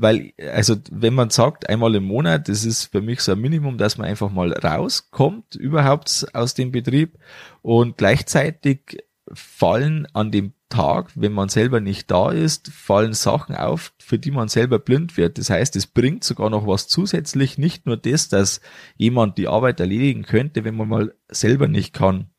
weil, 0.00 0.32
also 0.52 0.76
wenn 0.90 1.14
man 1.14 1.30
sagt, 1.30 1.68
einmal 1.68 1.94
im 1.94 2.04
Monat, 2.04 2.48
das 2.48 2.64
ist 2.64 2.84
für 2.86 3.00
mich 3.00 3.20
so 3.20 3.32
ein 3.32 3.40
Minimum, 3.40 3.78
dass 3.78 3.98
man 3.98 4.06
einfach 4.06 4.30
mal 4.30 4.52
rauskommt, 4.52 5.54
überhaupt 5.54 6.26
aus 6.32 6.54
dem 6.54 6.72
Betrieb 6.72 7.18
und 7.62 7.96
gleichzeitig 7.96 8.98
fallen 9.32 10.06
an 10.12 10.30
dem 10.30 10.52
Tag, 10.68 11.12
wenn 11.14 11.32
man 11.32 11.48
selber 11.48 11.80
nicht 11.80 12.10
da 12.10 12.30
ist, 12.30 12.68
fallen 12.72 13.12
Sachen 13.12 13.54
auf, 13.54 13.92
für 13.98 14.18
die 14.18 14.30
man 14.30 14.48
selber 14.48 14.78
blind 14.78 15.16
wird. 15.16 15.38
Das 15.38 15.50
heißt, 15.50 15.76
es 15.76 15.86
bringt 15.86 16.24
sogar 16.24 16.50
noch 16.50 16.66
was 16.66 16.88
zusätzlich, 16.88 17.56
nicht 17.56 17.86
nur 17.86 17.96
das, 17.96 18.28
dass 18.28 18.60
jemand 18.96 19.38
die 19.38 19.48
Arbeit 19.48 19.78
erledigen 19.78 20.22
könnte, 20.22 20.64
wenn 20.64 20.76
man 20.76 20.88
mal 20.88 21.14
selber 21.28 21.68
nicht 21.68 21.92
kann. 21.92 22.30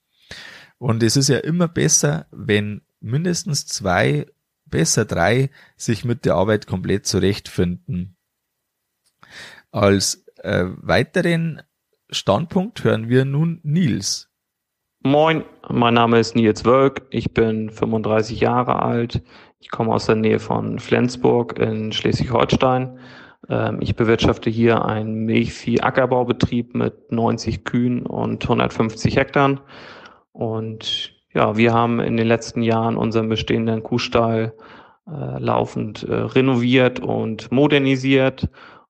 Und 0.78 1.04
es 1.04 1.16
ist 1.16 1.30
ja 1.30 1.38
immer 1.38 1.68
besser, 1.68 2.28
wenn 2.32 2.82
mindestens 3.00 3.66
zwei 3.66 4.28
besser 4.70 5.06
drei 5.06 5.50
sich 5.76 6.06
mit 6.06 6.26
der 6.26 6.36
Arbeit 6.36 6.68
komplett 6.68 7.06
zurechtfinden. 7.06 8.18
Als 9.72 10.26
äh, 10.38 10.66
weiteren 10.78 11.62
Standpunkt 12.10 12.84
hören 12.84 13.10
wir 13.10 13.26
nun 13.26 13.60
Nils. 13.64 14.30
Moin, 15.04 15.44
mein 15.70 15.94
Name 15.94 16.20
ist 16.20 16.36
Nils 16.36 16.66
Wölk, 16.66 17.04
ich 17.12 17.34
bin 17.34 17.70
35 17.70 18.40
Jahre 18.40 18.82
alt, 18.82 19.22
ich 19.60 19.70
komme 19.70 19.94
aus 19.94 20.06
der 20.06 20.16
Nähe 20.16 20.40
von 20.40 20.80
Flensburg 20.80 21.60
in 21.60 21.92
Schleswig-Holstein. 21.92 23.00
Ähm, 23.50 23.80
ich 23.82 23.96
bewirtschafte 23.96 24.50
hier 24.50 24.86
einen 24.86 25.26
Milchvieh-Ackerbaubetrieb 25.26 26.76
mit 26.76 27.12
90 27.12 27.64
Kühen 27.64 28.06
und 28.06 28.44
150 28.44 29.18
Hektar. 29.18 29.62
Und 30.32 31.17
ja, 31.38 31.56
wir 31.56 31.72
haben 31.72 32.00
in 32.00 32.18
den 32.18 32.26
letzten 32.26 32.64
Jahren 32.64 32.98
unseren 32.98 33.30
bestehenden 33.30 33.84
Kuhstall 33.84 34.56
äh, 35.08 35.38
laufend 35.38 36.02
äh, 36.02 36.16
renoviert 36.16 37.00
und 37.00 37.52
modernisiert. 37.52 38.50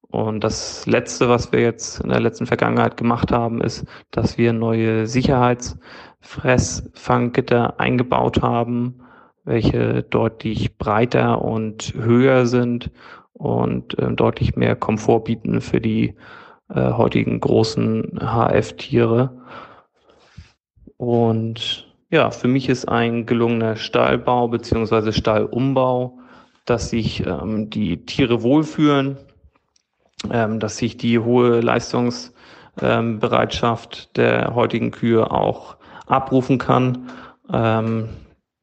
Und 0.09 0.45
das 0.45 0.85
Letzte, 0.85 1.27
was 1.27 1.51
wir 1.51 1.59
jetzt 1.59 1.99
in 1.99 2.07
der 2.07 2.21
letzten 2.21 2.45
Vergangenheit 2.45 2.95
gemacht 2.95 3.33
haben, 3.33 3.59
ist, 3.59 3.85
dass 4.11 4.37
wir 4.37 4.53
neue 4.53 5.07
Sicherheitsfressfanggitter 5.07 7.81
eingebaut 7.81 8.41
haben, 8.41 9.01
welche 9.43 10.03
deutlich 10.03 10.77
breiter 10.77 11.41
und 11.41 11.95
höher 11.95 12.45
sind 12.45 12.91
und 13.33 13.99
äh, 13.99 14.09
deutlich 14.13 14.55
mehr 14.55 14.77
Komfort 14.77 15.25
bieten 15.25 15.59
für 15.59 15.81
die 15.81 16.15
äh, 16.69 16.93
heutigen 16.93 17.41
großen 17.41 18.21
HF-Tiere. 18.21 19.37
Und 20.95 21.86
ja, 22.09 22.31
für 22.31 22.47
mich 22.47 22.69
ist 22.69 22.87
ein 22.87 23.25
gelungener 23.25 23.75
Stallbau 23.75 24.47
beziehungsweise 24.47 25.11
Stallumbau, 25.11 26.19
dass 26.65 26.89
sich 26.89 27.25
ähm, 27.25 27.69
die 27.69 28.05
Tiere 28.05 28.43
wohlfühlen, 28.43 29.17
ähm, 30.31 30.59
dass 30.59 30.77
sich 30.77 30.95
die 30.97 31.19
hohe 31.19 31.59
Leistungsbereitschaft 31.61 33.97
ähm, 33.97 34.07
der 34.15 34.55
heutigen 34.55 34.91
Kühe 34.91 35.31
auch 35.31 35.77
abrufen 36.05 36.57
kann, 36.57 37.09
ähm, 37.51 38.07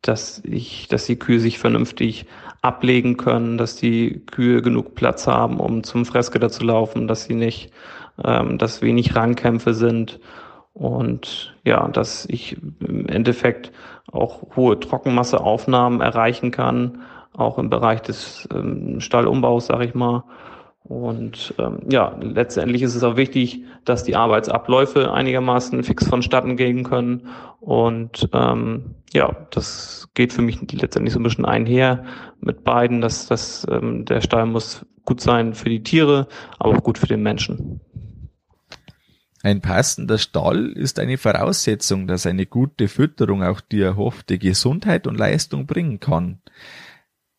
dass 0.03 0.43
ich, 0.45 0.89
dass 0.89 1.07
die 1.07 1.19
Kühe 1.19 1.41
sich 1.41 1.59
vernünftig 1.59 2.27
ablegen 2.63 3.19
können, 3.19 3.59
dass 3.59 3.77
die 3.77 4.23
Kühe 4.27 4.63
genug 4.63 4.95
Platz 4.95 5.27
haben, 5.27 5.61
um 5.61 5.83
zum 5.83 6.07
Fressgitter 6.07 6.49
zu 6.51 6.65
laufen, 6.65 7.09
dass 7.09 7.25
sie 7.25 7.35
nicht, 7.35 7.73
ähm, 8.23 8.57
dass 8.57 8.81
wenig 8.81 9.15
Rangkämpfe 9.15 9.75
sind 9.75 10.19
und 10.75 11.55
ja, 11.65 11.89
dass 11.89 12.27
ich 12.29 12.57
im 12.81 13.09
Endeffekt 13.09 13.73
auch 14.13 14.57
hohe 14.57 14.79
Trockenmasseaufnahmen 14.79 16.01
erreichen 16.01 16.51
kann, 16.51 17.03
auch 17.33 17.59
im 17.59 17.71
Bereich 17.71 18.03
des 18.03 18.49
ähm, 18.53 19.01
Stallumbaus, 19.01 19.67
sage 19.67 19.87
ich 19.87 19.95
mal. 19.95 20.25
Und 20.83 21.55
ähm, 21.59 21.79
ja, 21.89 22.15
letztendlich 22.21 22.83
ist 22.83 22.95
es 22.95 23.03
auch 23.03 23.17
wichtig, 23.17 23.63
dass 23.85 24.05
die 24.05 24.17
Arbeitsabläufe 24.17 25.13
einigermaßen 25.13 25.83
fix 25.83 26.07
vonstatten 26.07 26.57
gehen 26.57 26.85
können. 26.85 27.29
Und 27.61 28.29
ähm, 28.35 28.97
ja, 29.13 29.35
das 29.51 30.09
geht 30.15 30.33
für 30.33 30.43
mich 30.43 30.61
letztendlich 30.73 31.15
so 31.15 31.21
ein 31.21 31.23
bisschen 31.23 31.47
einher 31.47 32.05
mit 32.41 32.65
beiden, 32.65 33.01
dass, 33.01 33.27
dass 33.29 33.67
ähm, 33.71 34.05
der 34.05 34.21
Stall 34.21 34.47
muss 34.47 34.85
gut 35.07 35.21
sein 35.21 35.55
für 35.55 35.71
die 35.71 35.83
Tiere, 35.83 36.27
aber 36.59 36.77
auch 36.77 36.83
gut 36.83 36.99
für 36.99 37.07
den 37.07 37.23
Menschen. 37.23 37.81
Ein 39.45 39.61
passender 39.61 40.17
Stall 40.17 40.69
ist 40.69 40.99
eine 40.99 41.19
Voraussetzung, 41.19 42.07
dass 42.07 42.25
eine 42.25 42.47
gute 42.47 42.89
Fütterung 42.89 43.43
auch 43.43 43.61
die 43.61 43.83
erhoffte 43.83 44.39
Gesundheit 44.39 45.07
und 45.07 45.19
Leistung 45.19 45.67
bringen 45.67 46.01
kann. 46.01 46.41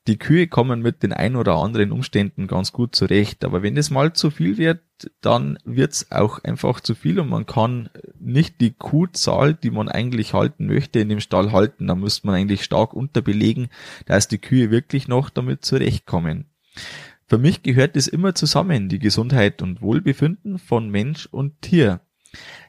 Die 0.06 0.20
Kühe 0.20 0.46
kommen 0.46 0.84
mit 0.84 1.02
den 1.02 1.14
ein 1.14 1.36
oder 1.36 1.56
anderen 1.56 1.92
Umständen 1.92 2.46
ganz 2.46 2.72
gut 2.72 2.96
zurecht, 2.96 3.44
aber 3.44 3.64
wenn 3.64 3.76
es 3.76 3.90
mal 3.90 4.14
zu 4.14 4.30
viel 4.30 4.60
wird, 4.60 4.82
dann 5.22 5.58
wird's 5.66 6.12
auch 6.12 6.44
einfach 6.44 6.80
zu 6.80 6.94
viel 6.94 7.20
und 7.20 7.28
man 7.28 7.48
kann 7.48 7.90
nicht 8.20 8.62
die 8.62 8.74
Kuhzahl, 8.74 9.56
die 9.56 9.72
man 9.72 9.90
eigentlich 9.90 10.36
halten 10.36 10.68
möchte, 10.68 11.00
in 11.00 11.10
dem 11.10 11.22
Stall 11.22 11.54
halten. 11.54 11.88
Da 11.88 11.96
müsste 11.96 12.28
man 12.28 12.36
eigentlich 12.36 12.64
stark 12.64 12.94
unterbelegen, 12.94 13.70
dass 14.06 14.28
die 14.28 14.38
Kühe 14.38 14.70
wirklich 14.70 15.08
noch 15.08 15.32
damit 15.32 15.66
zurechtkommen. 15.66 16.52
Für 17.28 17.38
mich 17.38 17.64
gehört 17.64 17.98
es 17.98 18.08
immer 18.08 18.36
zusammen, 18.36 18.88
die 18.88 19.00
Gesundheit 19.00 19.62
und 19.62 19.82
Wohlbefinden 19.82 20.60
von 20.60 20.90
Mensch 20.90 21.26
und 21.26 21.62
Tier. 21.62 22.02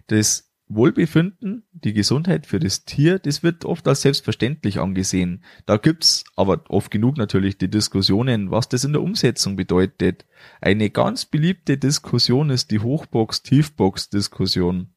Das 0.07 0.47
Wohlbefinden, 0.69 1.65
die 1.73 1.93
Gesundheit 1.93 2.47
für 2.47 2.59
das 2.59 2.85
Tier, 2.85 3.21
das 3.21 3.45
wird 3.45 3.65
oft 3.65 3.87
als 3.87 4.03
selbstverständlich 4.03 4.81
angesehen. 4.81 5.45
Da 5.65 5.77
gibt's 5.77 6.25
aber 6.35 6.65
oft 6.69 6.91
genug 6.91 7.17
natürlich 7.19 7.57
die 7.59 7.71
Diskussionen, 7.71 8.51
was 8.51 8.69
das 8.69 8.83
in 8.85 8.93
der 8.93 9.03
Umsetzung 9.03 9.55
bedeutet. 9.57 10.27
Eine 10.61 10.91
ganz 10.91 11.27
beliebte 11.27 11.79
Diskussion 11.79 12.51
ist 12.51 12.73
die 12.73 12.81
Hochbox-Tiefbox-Diskussion. 12.81 14.93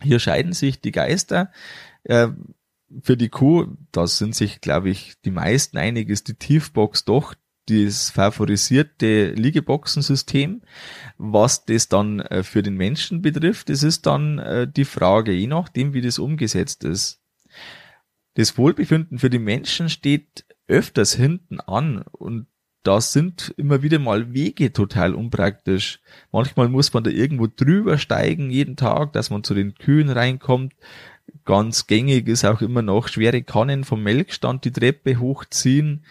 Hier 0.00 0.20
scheiden 0.20 0.52
sich 0.52 0.80
die 0.80 0.92
Geister. 0.92 1.50
Äh, 2.04 2.28
für 3.02 3.16
die 3.16 3.30
Kuh, 3.30 3.66
da 3.90 4.06
sind 4.06 4.36
sich, 4.36 4.60
glaube 4.60 4.90
ich, 4.90 5.14
die 5.24 5.32
meisten 5.32 5.76
einig, 5.78 6.08
ist 6.08 6.28
die 6.28 6.34
Tiefbox 6.34 7.04
doch 7.04 7.34
das 7.66 8.10
favorisierte 8.10 9.30
Liegeboxensystem. 9.30 10.62
Was 11.18 11.64
das 11.64 11.88
dann 11.88 12.20
äh, 12.20 12.42
für 12.42 12.62
den 12.62 12.76
Menschen 12.76 13.22
betrifft, 13.22 13.68
das 13.68 13.82
ist 13.82 14.06
dann 14.06 14.38
äh, 14.38 14.68
die 14.70 14.84
Frage, 14.84 15.32
je 15.32 15.46
nachdem, 15.46 15.94
wie 15.94 16.02
das 16.02 16.18
umgesetzt 16.18 16.84
ist. 16.84 17.20
Das 18.34 18.58
Wohlbefinden 18.58 19.18
für 19.18 19.30
die 19.30 19.38
Menschen 19.38 19.88
steht 19.88 20.44
öfters 20.66 21.14
hinten 21.14 21.60
an 21.60 22.02
und 22.12 22.46
da 22.82 23.00
sind 23.00 23.54
immer 23.56 23.82
wieder 23.82 23.98
mal 23.98 24.34
Wege 24.34 24.72
total 24.72 25.14
unpraktisch. 25.14 26.00
Manchmal 26.32 26.68
muss 26.68 26.92
man 26.92 27.02
da 27.02 27.10
irgendwo 27.10 27.46
drüber 27.46 27.96
steigen 27.96 28.50
jeden 28.50 28.76
Tag, 28.76 29.14
dass 29.14 29.30
man 29.30 29.42
zu 29.42 29.54
den 29.54 29.74
Kühen 29.74 30.10
reinkommt. 30.10 30.74
Ganz 31.46 31.86
gängig 31.86 32.28
ist 32.28 32.44
auch 32.44 32.60
immer 32.60 32.82
noch 32.82 33.08
schwere 33.08 33.42
Kannen 33.42 33.84
vom 33.84 34.02
Melkstand 34.02 34.66
die 34.66 34.72
Treppe 34.72 35.18
hochziehen 35.18 36.04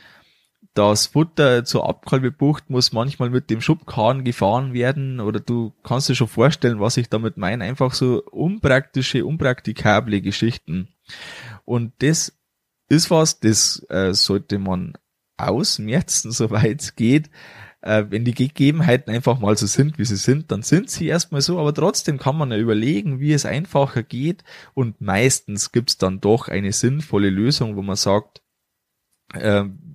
das 0.74 1.08
Futter 1.08 1.65
zur 1.65 1.88
Abkalbebucht 1.88 2.70
muss 2.70 2.94
manchmal 2.94 3.30
mit 3.30 3.50
dem 3.50 3.62
Schubkarren 3.62 4.24
gefahren 4.24 4.74
werden 4.74 5.20
oder 5.20 5.39
du 5.39 5.74
kannst 5.84 6.10
dir 6.10 6.15
schon 6.15 6.27
vorstellen, 6.27 6.80
was 6.80 6.98
ich 6.98 7.10
damit 7.10 7.38
meine. 7.38 7.63
Einfach 7.63 7.94
so 7.94 8.24
unpraktische, 8.32 9.25
unpraktikable 9.25 10.22
Geschichten. 10.22 10.88
Und 11.65 11.94
das 12.00 12.34
ist 12.89 13.12
was, 13.12 13.39
das 13.39 13.86
äh, 13.89 14.13
sollte 14.13 14.58
man 14.58 14.94
ausmerzen, 15.38 16.32
soweit 16.34 16.82
es 16.82 16.96
geht. 16.96 17.30
Äh, 17.82 18.06
wenn 18.10 18.25
die 18.25 18.34
Gegebenheiten 18.34 19.13
einfach 19.13 19.39
mal 19.39 19.58
so 19.58 19.68
sind, 19.68 20.00
wie 20.00 20.06
sie 20.06 20.15
sind, 20.15 20.51
dann 20.51 20.63
sind 20.63 20.89
sie 20.89 21.06
erstmal 21.06 21.42
so, 21.42 21.60
aber 21.60 21.74
trotzdem 21.74 22.18
kann 22.18 22.38
man 22.38 22.50
ja 22.50 22.58
überlegen, 22.58 23.20
wie 23.20 23.34
es 23.34 23.46
einfacher 23.46 24.03
geht 24.03 24.44
und 24.74 25.01
meistens 25.01 25.72
gibt's 25.74 25.98
dann 25.98 26.22
doch 26.22 26.48
eine 26.48 26.72
sinnvolle 26.72 27.30
Lösung, 27.30 27.75
wo 27.75 27.82
man 27.82 27.98
sagt, 27.98 28.42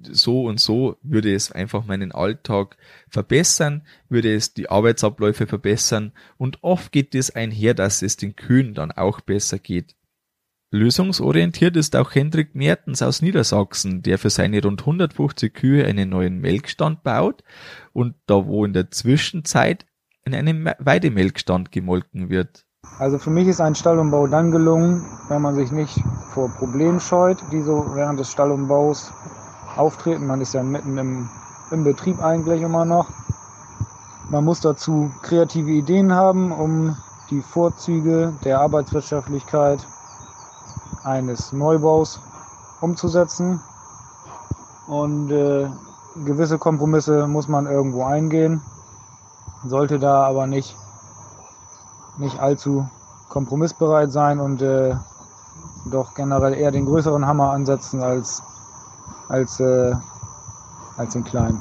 so 0.03 0.45
und 0.45 0.59
so 0.59 0.97
würde 1.03 1.33
es 1.33 1.53
einfach 1.53 1.85
meinen 1.85 2.11
Alltag 2.13 2.77
verbessern, 3.09 3.87
würde 4.09 4.35
es 4.35 4.53
die 4.53 4.69
Arbeitsabläufe 4.69 5.47
verbessern 5.47 6.13
und 6.39 6.59
oft 6.63 6.91
geht 6.91 7.15
es 7.15 7.35
einher, 7.35 7.75
dass 7.75 8.03
es 8.03 8.17
den 8.17 8.35
Kühen 8.35 8.75
dann 8.75 8.91
auch 8.91 9.21
besser 9.21 9.59
geht. 9.59 9.95
Lösungsorientiert 10.71 11.77
ist 11.77 11.97
auch 11.97 12.15
Hendrik 12.15 12.55
Mertens 12.55 13.01
aus 13.01 13.23
Niedersachsen, 13.23 14.03
der 14.03 14.19
für 14.19 14.29
seine 14.29 14.63
rund 14.63 14.83
150 14.83 15.55
Kühe 15.55 15.87
einen 15.87 16.11
neuen 16.11 16.41
Melkstand 16.41 17.03
baut 17.03 17.43
und 17.93 18.17
da 18.27 18.45
wo 18.47 18.67
in 18.67 18.75
der 18.75 18.91
Zwischenzeit 18.91 19.87
in 20.27 20.35
einem 20.35 20.69
Weidemelkstand 20.79 21.73
gemolken 21.73 22.29
wird. 22.29 22.67
Also 22.99 23.19
für 23.19 23.31
mich 23.31 23.47
ist 23.47 23.61
ein 23.61 23.77
Stallumbau 23.77 24.27
dann 24.27 24.51
gelungen, 24.51 25.07
wenn 25.29 25.41
man 25.41 25.55
sich 25.55 25.71
nicht 25.71 26.03
vor 26.31 26.49
Problemen 26.49 26.99
scheut, 26.99 27.39
die 27.53 27.63
so 27.63 27.87
während 27.95 28.19
des 28.19 28.31
Stallumbaus 28.31 29.13
auftreten. 29.77 30.27
Man 30.27 30.41
ist 30.41 30.53
ja 30.53 30.65
mitten 30.65 30.99
im, 30.99 31.29
im 31.71 31.85
Betrieb 31.85 32.21
eigentlich 32.21 32.61
immer 32.61 32.85
noch. 32.85 33.07
Man 34.31 34.45
muss 34.45 34.61
dazu 34.61 35.11
kreative 35.23 35.71
Ideen 35.71 36.13
haben, 36.13 36.51
um 36.51 36.97
die 37.31 37.41
Vorzüge 37.41 38.33
der 38.45 38.59
Arbeitswirtschaftlichkeit 38.61 39.87
eines 41.05 41.53
Neubaus 41.53 42.21
umzusetzen. 42.81 43.61
Und 44.89 45.31
äh, 45.31 45.69
gewisse 46.25 46.59
Kompromisse 46.59 47.29
muss 47.29 47.47
man 47.47 47.67
irgendwo 47.67 48.05
eingehen, 48.05 48.61
sollte 49.67 49.99
da 49.99 50.25
aber 50.25 50.47
nicht, 50.47 50.77
nicht 52.19 52.39
allzu 52.39 52.89
kompromissbereit 53.29 54.11
sein 54.11 54.41
und 54.41 54.63
äh, 54.63 54.95
doch 55.91 56.15
generell 56.15 56.55
eher 56.55 56.71
den 56.71 56.87
größeren 56.87 57.27
Hammer 57.27 57.51
ansetzen 57.51 58.03
als 58.03 58.43
als, 59.29 59.61
äh, 59.61 59.95
als 60.97 61.13
den 61.13 61.25
kleinen. 61.25 61.61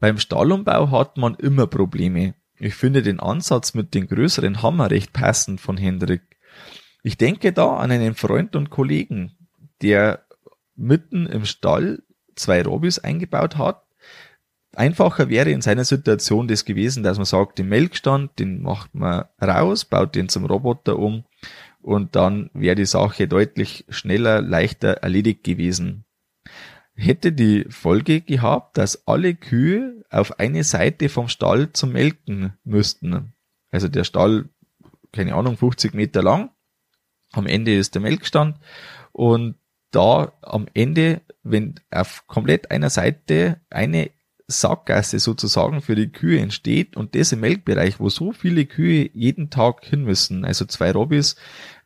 Beim 0.00 0.18
Stahlumbau 0.18 0.90
hat 0.90 1.16
man 1.16 1.34
immer 1.36 1.66
Probleme. 1.66 2.34
Ich 2.56 2.74
finde 2.74 3.02
den 3.02 3.20
Ansatz 3.20 3.74
mit 3.74 3.94
den 3.94 4.06
größeren 4.06 4.62
Hammer 4.62 4.90
recht 4.90 5.12
passend 5.12 5.60
von 5.60 5.76
Hendrik. 5.76 6.22
Ich 7.02 7.16
denke 7.16 7.52
da 7.52 7.76
an 7.76 7.90
einen 7.90 8.14
Freund 8.14 8.56
und 8.56 8.70
Kollegen, 8.70 9.36
der 9.82 10.24
mitten 10.76 11.26
im 11.26 11.44
Stall 11.44 12.02
zwei 12.34 12.62
Robis 12.62 12.98
eingebaut 12.98 13.56
hat. 13.56 13.82
Einfacher 14.74 15.28
wäre 15.28 15.50
in 15.50 15.60
seiner 15.60 15.84
Situation 15.84 16.48
das 16.48 16.64
gewesen, 16.64 17.02
dass 17.02 17.18
man 17.18 17.26
sagt, 17.26 17.58
den 17.58 17.68
Melkstand, 17.68 18.38
den 18.38 18.62
macht 18.62 18.94
man 18.94 19.24
raus, 19.40 19.84
baut 19.84 20.14
den 20.14 20.28
zum 20.28 20.44
Roboter 20.44 20.98
um 20.98 21.24
und 21.80 22.16
dann 22.16 22.50
wäre 22.54 22.76
die 22.76 22.86
Sache 22.86 23.28
deutlich 23.28 23.84
schneller, 23.88 24.40
leichter 24.40 24.94
erledigt 25.02 25.44
gewesen 25.44 26.04
hätte 26.94 27.32
die 27.32 27.66
Folge 27.68 28.20
gehabt, 28.20 28.78
dass 28.78 29.06
alle 29.06 29.34
Kühe 29.34 30.04
auf 30.10 30.38
eine 30.38 30.64
Seite 30.64 31.08
vom 31.08 31.28
Stall 31.28 31.72
zum 31.72 31.92
Melken 31.92 32.56
müssten. 32.64 33.34
Also 33.70 33.88
der 33.88 34.04
Stall, 34.04 34.48
keine 35.12 35.34
Ahnung, 35.34 35.56
50 35.56 35.94
Meter 35.94 36.22
lang. 36.22 36.50
Am 37.32 37.46
Ende 37.46 37.76
ist 37.76 37.94
der 37.94 38.02
Melkstand 38.02 38.58
und 39.12 39.56
da 39.90 40.32
am 40.42 40.66
Ende, 40.72 41.20
wenn 41.42 41.80
auf 41.90 42.26
komplett 42.26 42.70
einer 42.70 42.90
Seite 42.90 43.60
eine 43.70 44.10
Sackgasse 44.60 45.18
sozusagen 45.18 45.80
für 45.80 45.94
die 45.94 46.10
Kühe 46.10 46.40
entsteht 46.40 46.96
und 46.96 47.14
das 47.14 47.32
im 47.32 47.40
Melkbereich, 47.40 48.00
wo 48.00 48.08
so 48.08 48.32
viele 48.32 48.66
Kühe 48.66 49.10
jeden 49.12 49.50
Tag 49.50 49.84
hin 49.84 50.04
müssen, 50.04 50.44
also 50.44 50.64
zwei 50.64 50.92
Robis, 50.92 51.36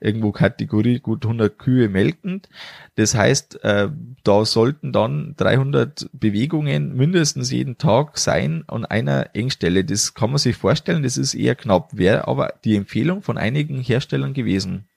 irgendwo 0.01 0.33
Kategorie 0.33 1.01
gut 1.01 1.25
100 1.25 1.59
Kühe 1.59 1.89
melkend. 1.89 2.49
Das 2.95 3.15
heißt, 3.15 3.65
äh, 3.65 3.89
da 4.25 4.45
sollten 4.45 4.93
dann 4.93 5.35
300 5.37 6.09
Bewegungen 6.13 6.97
mindestens 6.97 7.51
jeden 7.51 7.79
Tag 7.79 8.19
sein 8.19 8.65
an 8.69 8.85
einer 8.85 9.35
Engstelle. 9.35 9.85
Das 9.85 10.15
kann 10.15 10.31
man 10.31 10.39
sich 10.39 10.57
vorstellen, 10.57 11.03
das 11.03 11.17
ist 11.17 11.35
eher 11.35 11.55
knapp, 11.55 11.97
wäre 11.97 12.29
aber 12.29 12.55
die 12.65 12.77
Empfehlung 12.77 13.23
von 13.23 13.39
einigen 13.39 13.81
Herstellern 13.81 14.35
gewesen. 14.35 14.89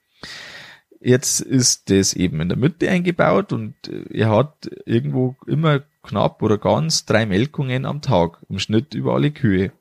Jetzt 1.04 1.42
ist 1.42 1.90
das 1.90 2.14
eben 2.14 2.42
in 2.42 2.50
der 2.50 2.60
Mitte 2.60 2.88
eingebaut 2.90 3.54
und 3.54 3.74
äh, 3.88 4.04
er 4.14 4.30
hat 4.30 4.70
irgendwo 4.86 5.36
immer 5.48 5.82
knapp 6.04 6.42
oder 6.42 6.58
ganz 6.58 7.06
drei 7.06 7.26
Melkungen 7.26 7.86
am 7.86 8.02
Tag 8.02 8.40
im 8.50 8.60
Schnitt 8.60 8.94
über 8.94 9.14
alle 9.14 9.32
Kühe. 9.32 9.72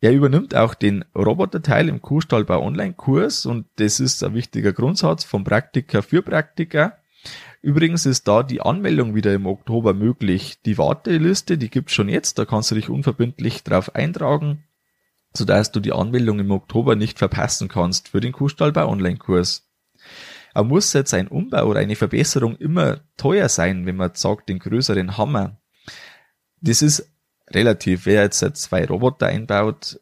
Er 0.00 0.12
übernimmt 0.12 0.54
auch 0.54 0.74
den 0.74 1.04
Roboterteil 1.16 1.88
im 1.88 2.02
Kuhstallbau 2.02 2.62
Online-Kurs 2.62 3.46
und 3.46 3.66
das 3.76 4.00
ist 4.00 4.22
ein 4.22 4.34
wichtiger 4.34 4.74
Grundsatz 4.74 5.24
vom 5.24 5.44
Praktiker 5.44 6.02
für 6.02 6.20
Praktiker. 6.20 6.98
Übrigens 7.62 8.04
ist 8.04 8.28
da 8.28 8.42
die 8.42 8.60
Anmeldung 8.60 9.14
wieder 9.14 9.32
im 9.32 9.46
Oktober 9.46 9.94
möglich. 9.94 10.60
Die 10.66 10.76
Warteliste, 10.76 11.56
die 11.56 11.70
gibt's 11.70 11.94
schon 11.94 12.10
jetzt, 12.10 12.38
da 12.38 12.44
kannst 12.44 12.70
du 12.70 12.74
dich 12.74 12.90
unverbindlich 12.90 13.62
drauf 13.62 13.94
eintragen, 13.94 14.64
sodass 15.32 15.72
du 15.72 15.80
die 15.80 15.92
Anmeldung 15.92 16.38
im 16.38 16.50
Oktober 16.50 16.96
nicht 16.96 17.18
verpassen 17.18 17.68
kannst 17.68 18.08
für 18.08 18.20
den 18.20 18.32
Kuhstallbau 18.32 18.86
Online-Kurs. 18.86 19.66
Aber 20.54 20.68
muss 20.68 20.92
jetzt 20.92 21.12
ein 21.12 21.28
Umbau 21.28 21.66
oder 21.66 21.80
eine 21.80 21.96
Verbesserung 21.96 22.56
immer 22.56 23.00
teuer 23.16 23.48
sein, 23.48 23.86
wenn 23.86 23.96
man 23.96 24.14
sagt, 24.14 24.48
den 24.48 24.60
größeren 24.60 25.18
Hammer? 25.18 25.60
Das 26.60 26.80
ist 26.80 27.12
relativ. 27.50 28.06
Wer 28.06 28.22
jetzt 28.22 28.38
zwei 28.56 28.86
Roboter 28.86 29.26
einbaut 29.26 30.00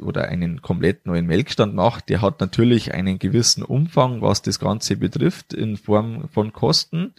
oder 0.00 0.28
einen 0.28 0.60
komplett 0.60 1.06
neuen 1.06 1.26
Melkstand 1.26 1.74
macht, 1.74 2.08
der 2.08 2.20
hat 2.20 2.40
natürlich 2.40 2.92
einen 2.92 3.18
gewissen 3.18 3.62
Umfang, 3.62 4.20
was 4.20 4.42
das 4.42 4.58
Ganze 4.58 4.96
betrifft, 4.96 5.54
in 5.54 5.76
Form 5.76 6.28
von 6.28 6.52
Kosten. 6.52 7.14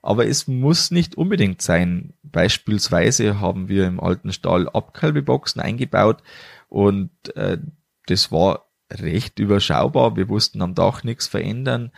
Aber 0.00 0.26
es 0.26 0.48
muss 0.48 0.90
nicht 0.90 1.14
unbedingt 1.14 1.62
sein. 1.62 2.14
Beispielsweise 2.22 3.40
haben 3.40 3.68
wir 3.68 3.86
im 3.86 4.00
alten 4.00 4.32
Stall 4.32 4.68
Abkalbeboxen 4.68 5.60
eingebaut 5.60 6.22
und 6.68 7.10
äh, 7.36 7.58
das 8.06 8.32
war 8.32 8.71
recht 9.00 9.38
überschaubar. 9.38 10.16
Wir 10.16 10.28
wussten 10.28 10.62
am 10.62 10.74
Dach 10.74 11.04
nichts 11.04 11.26
verändern. 11.26 11.92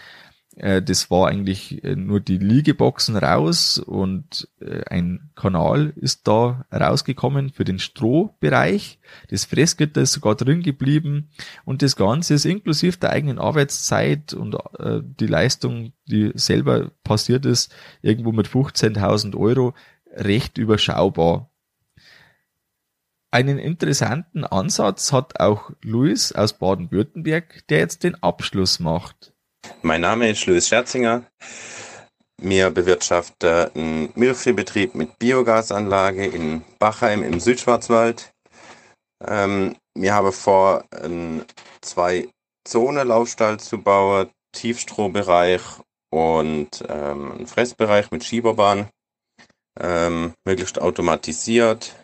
Äh, 0.57 0.83
das 0.83 1.11
war 1.11 1.29
eigentlich 1.29 1.83
äh, 1.85 1.97
nur 1.97 2.21
die 2.21 2.39
Liegeboxen 2.39 3.17
raus 3.17 3.79
und 3.79 4.49
äh, 4.61 4.83
ein 4.89 5.31
Kanal 5.35 5.93
ist 5.97 6.29
da 6.29 6.65
rausgekommen 6.73 7.51
für 7.51 7.65
den 7.65 7.79
Strohbereich. 7.79 8.99
Das 9.31 9.45
Fressgitter 9.45 10.03
ist 10.03 10.13
sogar 10.13 10.37
drin 10.37 10.63
geblieben 10.63 11.31
und 11.65 11.83
das 11.83 11.97
Ganze 11.97 12.35
ist 12.35 12.45
inklusive 12.45 12.99
der 12.99 13.11
eigenen 13.11 13.39
Arbeitszeit 13.39 14.33
und 14.33 14.57
die 14.79 15.27
Leistung, 15.27 15.93
die 16.07 16.33
selber 16.35 16.91
passiert 17.03 17.47
ist, 17.47 17.75
irgendwo 18.03 18.33
mit 18.33 18.47
15.000 18.47 19.37
Euro 19.37 19.75
recht 20.13 20.59
überschaubar. 20.59 21.51
Einen 23.35 23.59
interessanten 23.59 24.45
Ansatz 24.45 25.11
hat 25.11 25.41
auch 25.41 25.73
Luis 25.83 26.31
aus 26.31 26.53
Baden-Württemberg, 26.53 27.67
der 27.69 27.79
jetzt 27.79 28.05
den 28.05 28.15
Abschluss 28.23 28.79
macht. 28.79 29.33
Mein 29.83 30.03
Name 30.03 30.31
ist 30.31 30.47
Louis 30.47 30.69
Scherzinger. 30.69 31.25
Wir 32.41 32.71
bewirtschaften 32.71 33.73
einen 33.75 34.13
Milchviehbetrieb 34.15 34.95
mit 34.95 35.19
Biogasanlage 35.19 36.27
in 36.27 36.63
Bachheim 36.79 37.25
im 37.25 37.41
Südschwarzwald. 37.41 38.31
Ähm, 39.27 39.75
wir 39.97 40.15
haben 40.15 40.31
vor, 40.31 40.85
einen 40.93 41.45
zwei 41.81 42.29
Zone 42.65 43.03
Laufstall 43.03 43.59
zu 43.59 43.79
bauen, 43.83 44.31
Tiefstrohbereich 44.53 45.63
und 46.11 46.85
ähm, 46.89 47.33
einen 47.33 47.47
Fressbereich 47.49 48.13
mit 48.13 48.23
Schieberbahn, 48.23 48.89
ähm, 49.81 50.35
möglichst 50.47 50.81
automatisiert. 50.81 51.97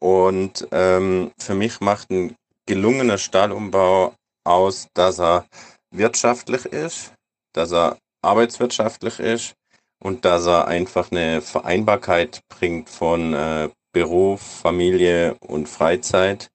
Und 0.00 0.68
ähm, 0.72 1.32
für 1.38 1.54
mich 1.54 1.80
macht 1.80 2.10
ein 2.10 2.36
gelungener 2.66 3.18
Stallumbau 3.18 4.14
aus, 4.44 4.88
dass 4.94 5.18
er 5.18 5.46
wirtschaftlich 5.90 6.66
ist, 6.66 7.12
dass 7.52 7.72
er 7.72 7.98
arbeitswirtschaftlich 8.22 9.18
ist 9.18 9.54
und 9.98 10.24
dass 10.24 10.46
er 10.46 10.66
einfach 10.66 11.10
eine 11.10 11.40
Vereinbarkeit 11.40 12.40
bringt 12.48 12.90
von 12.90 13.32
äh, 13.34 13.70
Beruf, 13.92 14.42
Familie 14.42 15.36
und 15.40 15.68
Freizeit. 15.68 16.50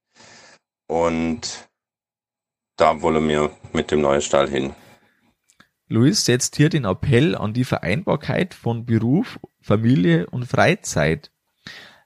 Und 0.87 1.67
da 2.77 3.01
wollen 3.01 3.27
wir 3.27 3.51
mit 3.73 3.91
dem 3.91 4.01
neuen 4.01 4.21
Stall 4.21 4.49
hin. 4.49 4.75
Luis 5.87 6.25
setzt 6.25 6.55
hier 6.55 6.69
den 6.69 6.85
Appell 6.85 7.35
an 7.35 7.53
die 7.53 7.65
Vereinbarkeit 7.65 8.53
von 8.53 8.85
Beruf, 8.85 9.39
Familie 9.59 10.27
und 10.27 10.45
Freizeit. 10.45 11.31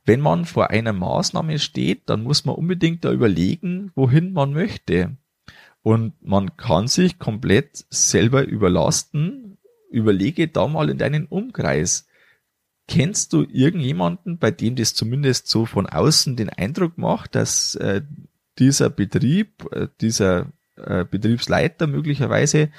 Wenn 0.06 0.22
man 0.22 0.46
vor 0.46 0.70
einer 0.70 0.94
Maßnahme 0.94 1.58
steht, 1.58 2.10
dann 2.10 2.24
muss 2.24 2.46
man 2.46 2.56
unbedingt 2.56 3.04
da 3.04 3.12
überlegen, 3.12 3.92
wohin 3.96 4.34
man 4.34 4.54
möchte. 4.54 5.18
Und 5.82 6.14
man 6.22 6.58
kann 6.58 6.88
sich 6.88 7.20
komplett 7.20 7.86
selber 7.90 8.46
überlasten. 8.46 9.58
Überlege 9.90 10.48
da 10.48 10.68
mal 10.68 10.90
in 10.90 10.98
deinen 10.98 11.26
Umkreis. 11.26 12.08
Kennst 12.88 13.34
du 13.34 13.44
irgendjemanden, 13.44 14.38
bei 14.38 14.52
dem 14.52 14.76
das 14.76 14.94
zumindest 14.94 15.48
so 15.48 15.66
von 15.66 15.88
außen 15.88 16.36
den 16.36 16.50
Eindruck 16.50 16.98
macht, 16.98 17.34
dass 17.34 17.74
äh, 17.76 18.02
dieser 18.60 18.92
Betrieb, 18.92 19.68
äh, 19.72 19.88
dieser 20.02 20.52
äh, 20.76 21.04
Betriebsleiter 21.04 21.88
möglicherweise 21.88 22.70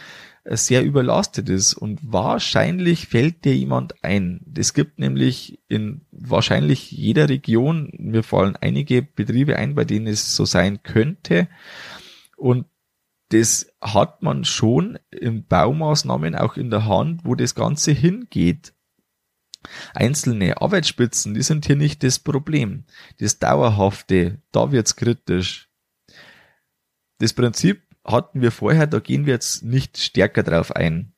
sehr 0.50 0.84
überlastet 0.84 1.48
ist 1.48 1.74
und 1.74 2.00
wahrscheinlich 2.02 3.08
fällt 3.08 3.44
dir 3.44 3.56
jemand 3.56 4.04
ein. 4.04 4.40
Es 4.56 4.74
gibt 4.74 4.98
nämlich 4.98 5.60
in 5.68 6.02
wahrscheinlich 6.12 6.90
jeder 6.92 7.28
Region, 7.28 7.92
mir 7.98 8.22
fallen 8.22 8.56
einige 8.56 9.02
Betriebe 9.02 9.56
ein, 9.56 9.74
bei 9.74 9.84
denen 9.84 10.06
es 10.06 10.36
so 10.36 10.44
sein 10.44 10.82
könnte 10.82 11.48
und 12.36 12.66
das 13.30 13.72
hat 13.80 14.22
man 14.22 14.44
schon 14.44 14.98
in 15.10 15.46
Baumaßnahmen 15.46 16.36
auch 16.36 16.56
in 16.56 16.70
der 16.70 16.86
Hand, 16.86 17.22
wo 17.24 17.34
das 17.34 17.54
Ganze 17.54 17.90
hingeht. 17.90 18.72
Einzelne 19.94 20.60
Arbeitsspitzen, 20.60 21.34
die 21.34 21.42
sind 21.42 21.66
hier 21.66 21.74
nicht 21.74 22.04
das 22.04 22.20
Problem. 22.20 22.84
Das 23.18 23.40
Dauerhafte, 23.40 24.40
da 24.52 24.70
wird's 24.70 24.94
kritisch. 24.94 25.68
Das 27.18 27.32
Prinzip 27.32 27.85
hatten 28.06 28.40
wir 28.40 28.52
vorher, 28.52 28.86
da 28.86 29.00
gehen 29.00 29.26
wir 29.26 29.34
jetzt 29.34 29.64
nicht 29.64 29.98
stärker 29.98 30.42
drauf 30.42 30.74
ein. 30.74 31.12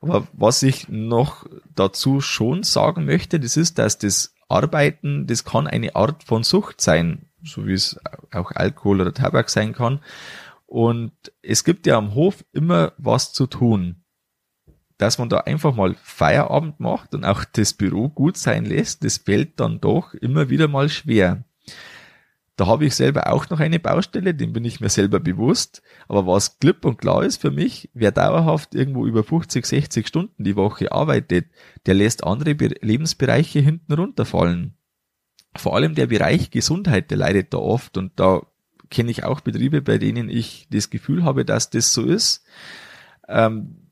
Aber 0.00 0.26
was 0.32 0.62
ich 0.62 0.88
noch 0.88 1.46
dazu 1.74 2.20
schon 2.20 2.62
sagen 2.62 3.04
möchte, 3.04 3.40
das 3.40 3.56
ist, 3.56 3.78
dass 3.78 3.98
das 3.98 4.34
Arbeiten, 4.48 5.26
das 5.26 5.44
kann 5.44 5.66
eine 5.66 5.96
Art 5.96 6.24
von 6.24 6.42
Sucht 6.42 6.80
sein, 6.80 7.30
so 7.42 7.66
wie 7.66 7.72
es 7.72 7.98
auch 8.32 8.52
Alkohol 8.52 9.00
oder 9.00 9.14
Tabak 9.14 9.48
sein 9.48 9.72
kann. 9.72 10.00
Und 10.66 11.12
es 11.42 11.64
gibt 11.64 11.86
ja 11.86 11.96
am 11.96 12.14
Hof 12.14 12.44
immer 12.52 12.92
was 12.98 13.32
zu 13.32 13.46
tun. 13.46 14.04
Dass 14.98 15.18
man 15.18 15.28
da 15.28 15.38
einfach 15.38 15.74
mal 15.74 15.96
Feierabend 16.02 16.78
macht 16.78 17.14
und 17.14 17.24
auch 17.24 17.44
das 17.44 17.72
Büro 17.74 18.08
gut 18.08 18.36
sein 18.36 18.64
lässt, 18.64 19.04
das 19.04 19.18
fällt 19.18 19.58
dann 19.58 19.80
doch 19.80 20.14
immer 20.14 20.48
wieder 20.48 20.68
mal 20.68 20.88
schwer. 20.88 21.44
Da 22.56 22.66
habe 22.66 22.84
ich 22.84 22.94
selber 22.94 23.32
auch 23.32 23.48
noch 23.48 23.60
eine 23.60 23.80
Baustelle, 23.80 24.34
dem 24.34 24.52
bin 24.52 24.64
ich 24.64 24.80
mir 24.80 24.90
selber 24.90 25.20
bewusst. 25.20 25.82
Aber 26.06 26.26
was 26.26 26.58
klipp 26.58 26.84
und 26.84 26.98
klar 26.98 27.24
ist 27.24 27.40
für 27.40 27.50
mich, 27.50 27.90
wer 27.94 28.12
dauerhaft 28.12 28.74
irgendwo 28.74 29.06
über 29.06 29.24
50, 29.24 29.64
60 29.64 30.06
Stunden 30.06 30.44
die 30.44 30.56
Woche 30.56 30.92
arbeitet, 30.92 31.46
der 31.86 31.94
lässt 31.94 32.24
andere 32.24 32.54
Be 32.54 32.74
Lebensbereiche 32.80 33.60
hinten 33.60 33.94
runterfallen. 33.94 34.76
Vor 35.56 35.74
allem 35.76 35.94
der 35.94 36.06
Bereich 36.06 36.50
Gesundheit, 36.50 37.10
der 37.10 37.18
leidet 37.18 37.54
da 37.54 37.58
oft 37.58 37.96
und 37.96 38.12
da 38.20 38.42
kenne 38.90 39.10
ich 39.10 39.24
auch 39.24 39.40
Betriebe, 39.40 39.80
bei 39.80 39.96
denen 39.98 40.28
ich 40.28 40.68
das 40.70 40.90
Gefühl 40.90 41.24
habe, 41.24 41.44
dass 41.44 41.70
das 41.70 41.94
so 41.94 42.02
ist. 42.02 42.44
Ähm, 43.28 43.82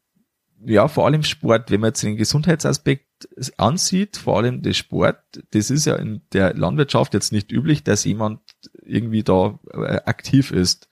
ja, 0.64 0.88
vor 0.88 1.06
allem 1.06 1.22
Sport, 1.22 1.70
wenn 1.70 1.80
man 1.80 1.88
jetzt 1.88 2.02
den 2.02 2.16
Gesundheitsaspekt 2.16 3.28
ansieht, 3.56 4.18
vor 4.18 4.38
allem 4.38 4.62
der 4.62 4.74
Sport, 4.74 5.18
das 5.52 5.70
ist 5.70 5.86
ja 5.86 5.96
in 5.96 6.22
der 6.32 6.54
Landwirtschaft 6.54 7.14
jetzt 7.14 7.32
nicht 7.32 7.50
üblich, 7.50 7.82
dass 7.82 8.04
jemand 8.04 8.40
irgendwie 8.82 9.22
da 9.22 9.58
äh, 9.72 10.00
aktiv 10.04 10.50
ist. 10.50 10.88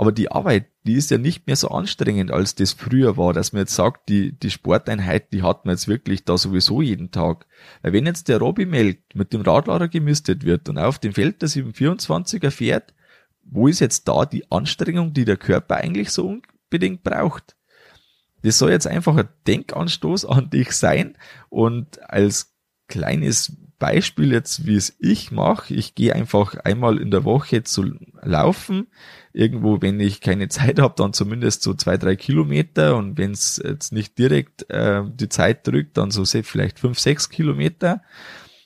Aber 0.00 0.12
die 0.12 0.32
Arbeit, 0.32 0.66
die 0.86 0.94
ist 0.94 1.10
ja 1.10 1.18
nicht 1.18 1.46
mehr 1.46 1.56
so 1.56 1.68
anstrengend, 1.68 2.30
als 2.30 2.54
das 2.54 2.72
früher 2.72 3.18
war, 3.18 3.34
dass 3.34 3.52
man 3.52 3.60
jetzt 3.60 3.74
sagt, 3.74 4.08
die, 4.08 4.32
die 4.32 4.50
Sporteinheit, 4.50 5.30
die 5.34 5.42
hat 5.42 5.66
man 5.66 5.74
jetzt 5.74 5.88
wirklich 5.88 6.24
da 6.24 6.38
sowieso 6.38 6.80
jeden 6.80 7.10
Tag. 7.10 7.46
Weil 7.82 7.92
wenn 7.92 8.06
jetzt 8.06 8.28
der 8.28 8.38
Robby 8.38 8.64
melkt, 8.64 9.14
mit 9.14 9.34
dem 9.34 9.42
Radlader 9.42 9.88
gemistet 9.88 10.44
wird 10.44 10.70
und 10.70 10.78
auf 10.78 10.98
dem 10.98 11.12
Feld 11.12 11.42
der 11.42 11.50
724er 11.50 12.50
fährt, 12.50 12.94
wo 13.42 13.68
ist 13.68 13.80
jetzt 13.80 14.08
da 14.08 14.24
die 14.24 14.50
Anstrengung, 14.50 15.12
die 15.12 15.26
der 15.26 15.36
Körper 15.36 15.76
eigentlich 15.76 16.10
so 16.10 16.40
unbedingt 16.70 17.02
braucht? 17.02 17.56
Das 18.42 18.58
soll 18.58 18.70
jetzt 18.70 18.86
einfach 18.86 19.16
ein 19.16 19.28
Denkanstoß 19.46 20.24
an 20.24 20.48
dich 20.48 20.72
sein 20.72 21.18
und 21.50 22.00
als 22.10 22.54
kleines 22.88 23.54
Beispiel 23.80 24.30
jetzt, 24.30 24.66
wie 24.66 24.76
es 24.76 24.94
ich 25.00 25.32
mache, 25.32 25.74
ich 25.74 25.96
gehe 25.96 26.14
einfach 26.14 26.54
einmal 26.54 26.98
in 26.98 27.10
der 27.10 27.24
Woche 27.24 27.64
zu 27.64 27.94
laufen, 28.22 28.86
irgendwo, 29.32 29.82
wenn 29.82 29.98
ich 29.98 30.20
keine 30.20 30.48
Zeit 30.48 30.78
habe, 30.78 30.94
dann 30.96 31.12
zumindest 31.12 31.62
so 31.62 31.74
zwei, 31.74 31.96
drei 31.96 32.14
Kilometer. 32.14 32.96
Und 32.96 33.18
wenn 33.18 33.32
es 33.32 33.60
jetzt 33.64 33.92
nicht 33.92 34.16
direkt 34.18 34.70
äh, 34.70 35.02
die 35.12 35.28
Zeit 35.28 35.66
drückt, 35.66 35.96
dann 35.96 36.12
so 36.12 36.24
vielleicht 36.24 36.78
fünf, 36.78 37.00
sechs 37.00 37.30
Kilometer. 37.30 38.02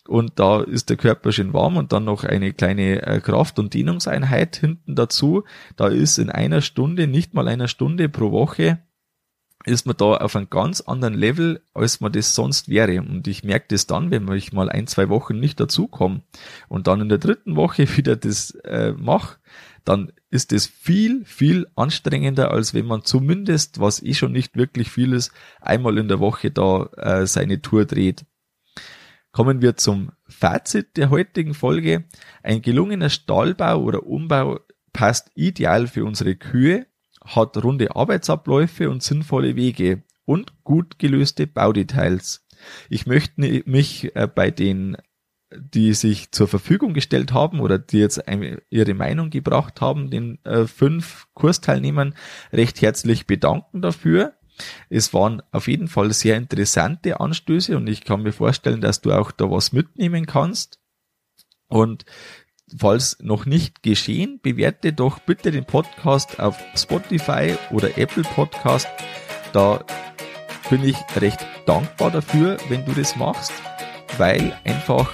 Und 0.07 0.39
da 0.39 0.61
ist 0.61 0.91
der 0.91 0.99
Körper 0.99 1.33
schön 1.33 1.55
warm 1.55 1.79
und 1.79 1.93
dann 1.93 2.05
noch 2.05 2.25
eine 2.25 2.53
kleine 2.53 3.07
äh, 3.07 3.21
Kraft- 3.21 3.59
und 3.59 3.73
Dehnungseinheit 3.73 4.57
hinten 4.57 4.97
dazu. 4.97 5.45
Da 5.77 5.89
ist 5.89 6.19
in 6.19 6.29
einer 6.29 6.61
Stunde, 6.61 7.07
nicht 7.07 7.33
mal 7.33 7.49
einer 7.49 7.69
Stunde 7.69 8.11
pro 8.11 8.31
Woche, 8.31 8.81
ist 9.67 9.87
man 9.87 9.97
da 9.97 10.17
auf 10.17 10.37
einem 10.37 10.51
ganz 10.51 10.81
anderen 10.83 11.15
Level, 11.15 11.63
als 11.73 12.01
man 12.01 12.13
das 12.13 12.35
sonst 12.35 12.69
wäre. 12.69 13.01
Und 13.01 13.27
ich 13.27 13.45
merke 13.45 13.67
das 13.69 13.87
dann, 13.87 14.11
wenn 14.11 14.31
ich 14.33 14.53
mal 14.53 14.69
ein, 14.69 14.87
zwei 14.87 15.09
Wochen 15.09 15.39
nicht 15.39 15.59
dazukomme 15.59 16.23
und 16.69 16.87
dann 16.87 17.01
in 17.01 17.09
der 17.09 17.19
dritten 17.19 17.57
Woche 17.57 17.89
wieder 17.97 18.17
das 18.17 18.51
äh, 18.65 18.93
mache, 18.93 19.39
dann 19.85 20.13
ist 20.31 20.53
das 20.53 20.67
viel, 20.67 21.25
viel 21.25 21.67
anstrengender, 21.77 22.51
als 22.51 22.75
wenn 22.75 22.87
man 22.87 23.05
zumindest, 23.05 23.81
was 23.81 24.03
eh 24.03 24.15
schon 24.15 24.33
nicht 24.33 24.57
wirklich 24.57 24.91
viel 24.91 25.13
ist, 25.13 25.33
einmal 25.61 25.99
in 25.99 26.09
der 26.09 26.21
Woche 26.21 26.51
da 26.51 26.85
äh, 26.97 27.27
seine 27.27 27.61
Tour 27.61 27.85
dreht. 27.85 28.25
Kommen 29.31 29.63
wir 29.63 29.77
zum 29.77 30.13
Fazit 30.29 30.97
der 30.97 31.11
heutigen 31.11 31.55
Folge. 31.55 32.05
Ein 32.43 32.63
gelungener 32.63 33.11
Stallbau 33.11 33.83
oder 33.83 34.07
Umbau 34.07 34.61
passt 34.93 35.31
ideal 35.35 35.87
für 35.87 36.05
unsere 36.05 36.37
Kühe, 36.37 36.87
hat 37.25 37.63
runde 37.63 37.97
Arbeitsabläufe 37.97 38.91
und 38.91 39.03
sinnvolle 39.03 39.57
Wege 39.57 40.03
und 40.25 40.65
gut 40.65 40.99
gelöste 40.99 41.47
Baudetails. 41.47 42.47
Ich 42.89 43.07
möchte 43.07 43.41
mich 43.67 44.15
äh, 44.17 44.27
bei 44.27 44.51
den, 44.51 44.97
die 45.55 45.95
sich 45.95 46.33
zur 46.33 46.49
Verfügung 46.49 46.95
gestellt 46.95 47.33
haben 47.33 47.61
oder 47.61 47.79
die 47.79 47.99
jetzt 47.99 48.23
ihre 48.71 48.95
Meinung 48.95 49.31
gebracht 49.31 49.81
haben, 49.81 50.11
den 50.11 50.45
äh, 50.45 50.67
fünf 50.67 51.27
Kursteilnehmern 51.35 52.15
recht 52.53 52.81
herzlich 52.81 53.27
bedanken 53.27 53.83
dafür. 53.83 54.35
Es 54.89 55.13
waren 55.13 55.43
auf 55.51 55.67
jeden 55.67 55.89
Fall 55.89 56.13
sehr 56.13 56.37
interessante 56.37 57.21
Anstöße 57.21 57.77
und 57.77 57.89
ich 57.89 58.05
kann 58.05 58.23
mir 58.23 58.33
vorstellen, 58.33 58.81
dass 58.81 59.01
du 59.01 59.13
auch 59.13 59.31
da 59.33 59.51
was 59.51 59.73
mitnehmen 59.73 60.27
kannst. 60.27 60.79
Und 61.69 62.05
falls 62.77 63.19
noch 63.21 63.47
nicht 63.47 63.83
geschehen, 63.83 64.41
bewerte 64.43 64.93
doch 64.93 65.19
bitte 65.21 65.51
den 65.51 65.65
Podcast 65.65 66.41
auf 66.41 66.57
Spotify 66.75 67.57
oder 67.71 67.97
Apple 67.99 68.23
Podcast. 68.23 68.89
Da 69.53 69.85
bin 70.71 70.85
ich 70.85 70.97
recht 71.17 71.47
dankbar 71.67 72.11
dafür, 72.11 72.57
wenn 72.69 72.85
du 72.85 72.93
das 72.93 73.17
machst, 73.17 73.53
weil 74.19 74.59
einfach 74.65 75.11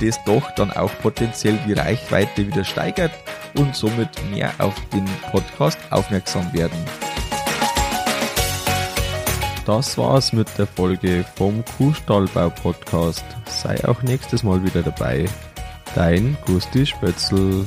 das 0.00 0.22
doch 0.24 0.50
dann 0.54 0.70
auch 0.70 0.92
potenziell 1.00 1.58
die 1.66 1.74
Reichweite 1.74 2.46
wieder 2.46 2.64
steigert 2.64 3.12
und 3.56 3.76
somit 3.76 4.08
mehr 4.30 4.52
auf 4.58 4.74
den 4.90 5.04
Podcast 5.30 5.78
aufmerksam 5.90 6.52
werden. 6.52 6.78
Das 9.64 9.96
war's 9.96 10.32
mit 10.32 10.48
der 10.58 10.66
Folge 10.66 11.24
vom 11.36 11.64
Kuhstallbau 11.76 12.50
Podcast. 12.50 13.24
Sei 13.46 13.76
auch 13.86 14.02
nächstes 14.02 14.42
Mal 14.42 14.64
wieder 14.64 14.82
dabei. 14.82 15.26
Dein 15.94 16.36
Gusti 16.46 16.86
Spötzl. 16.86 17.64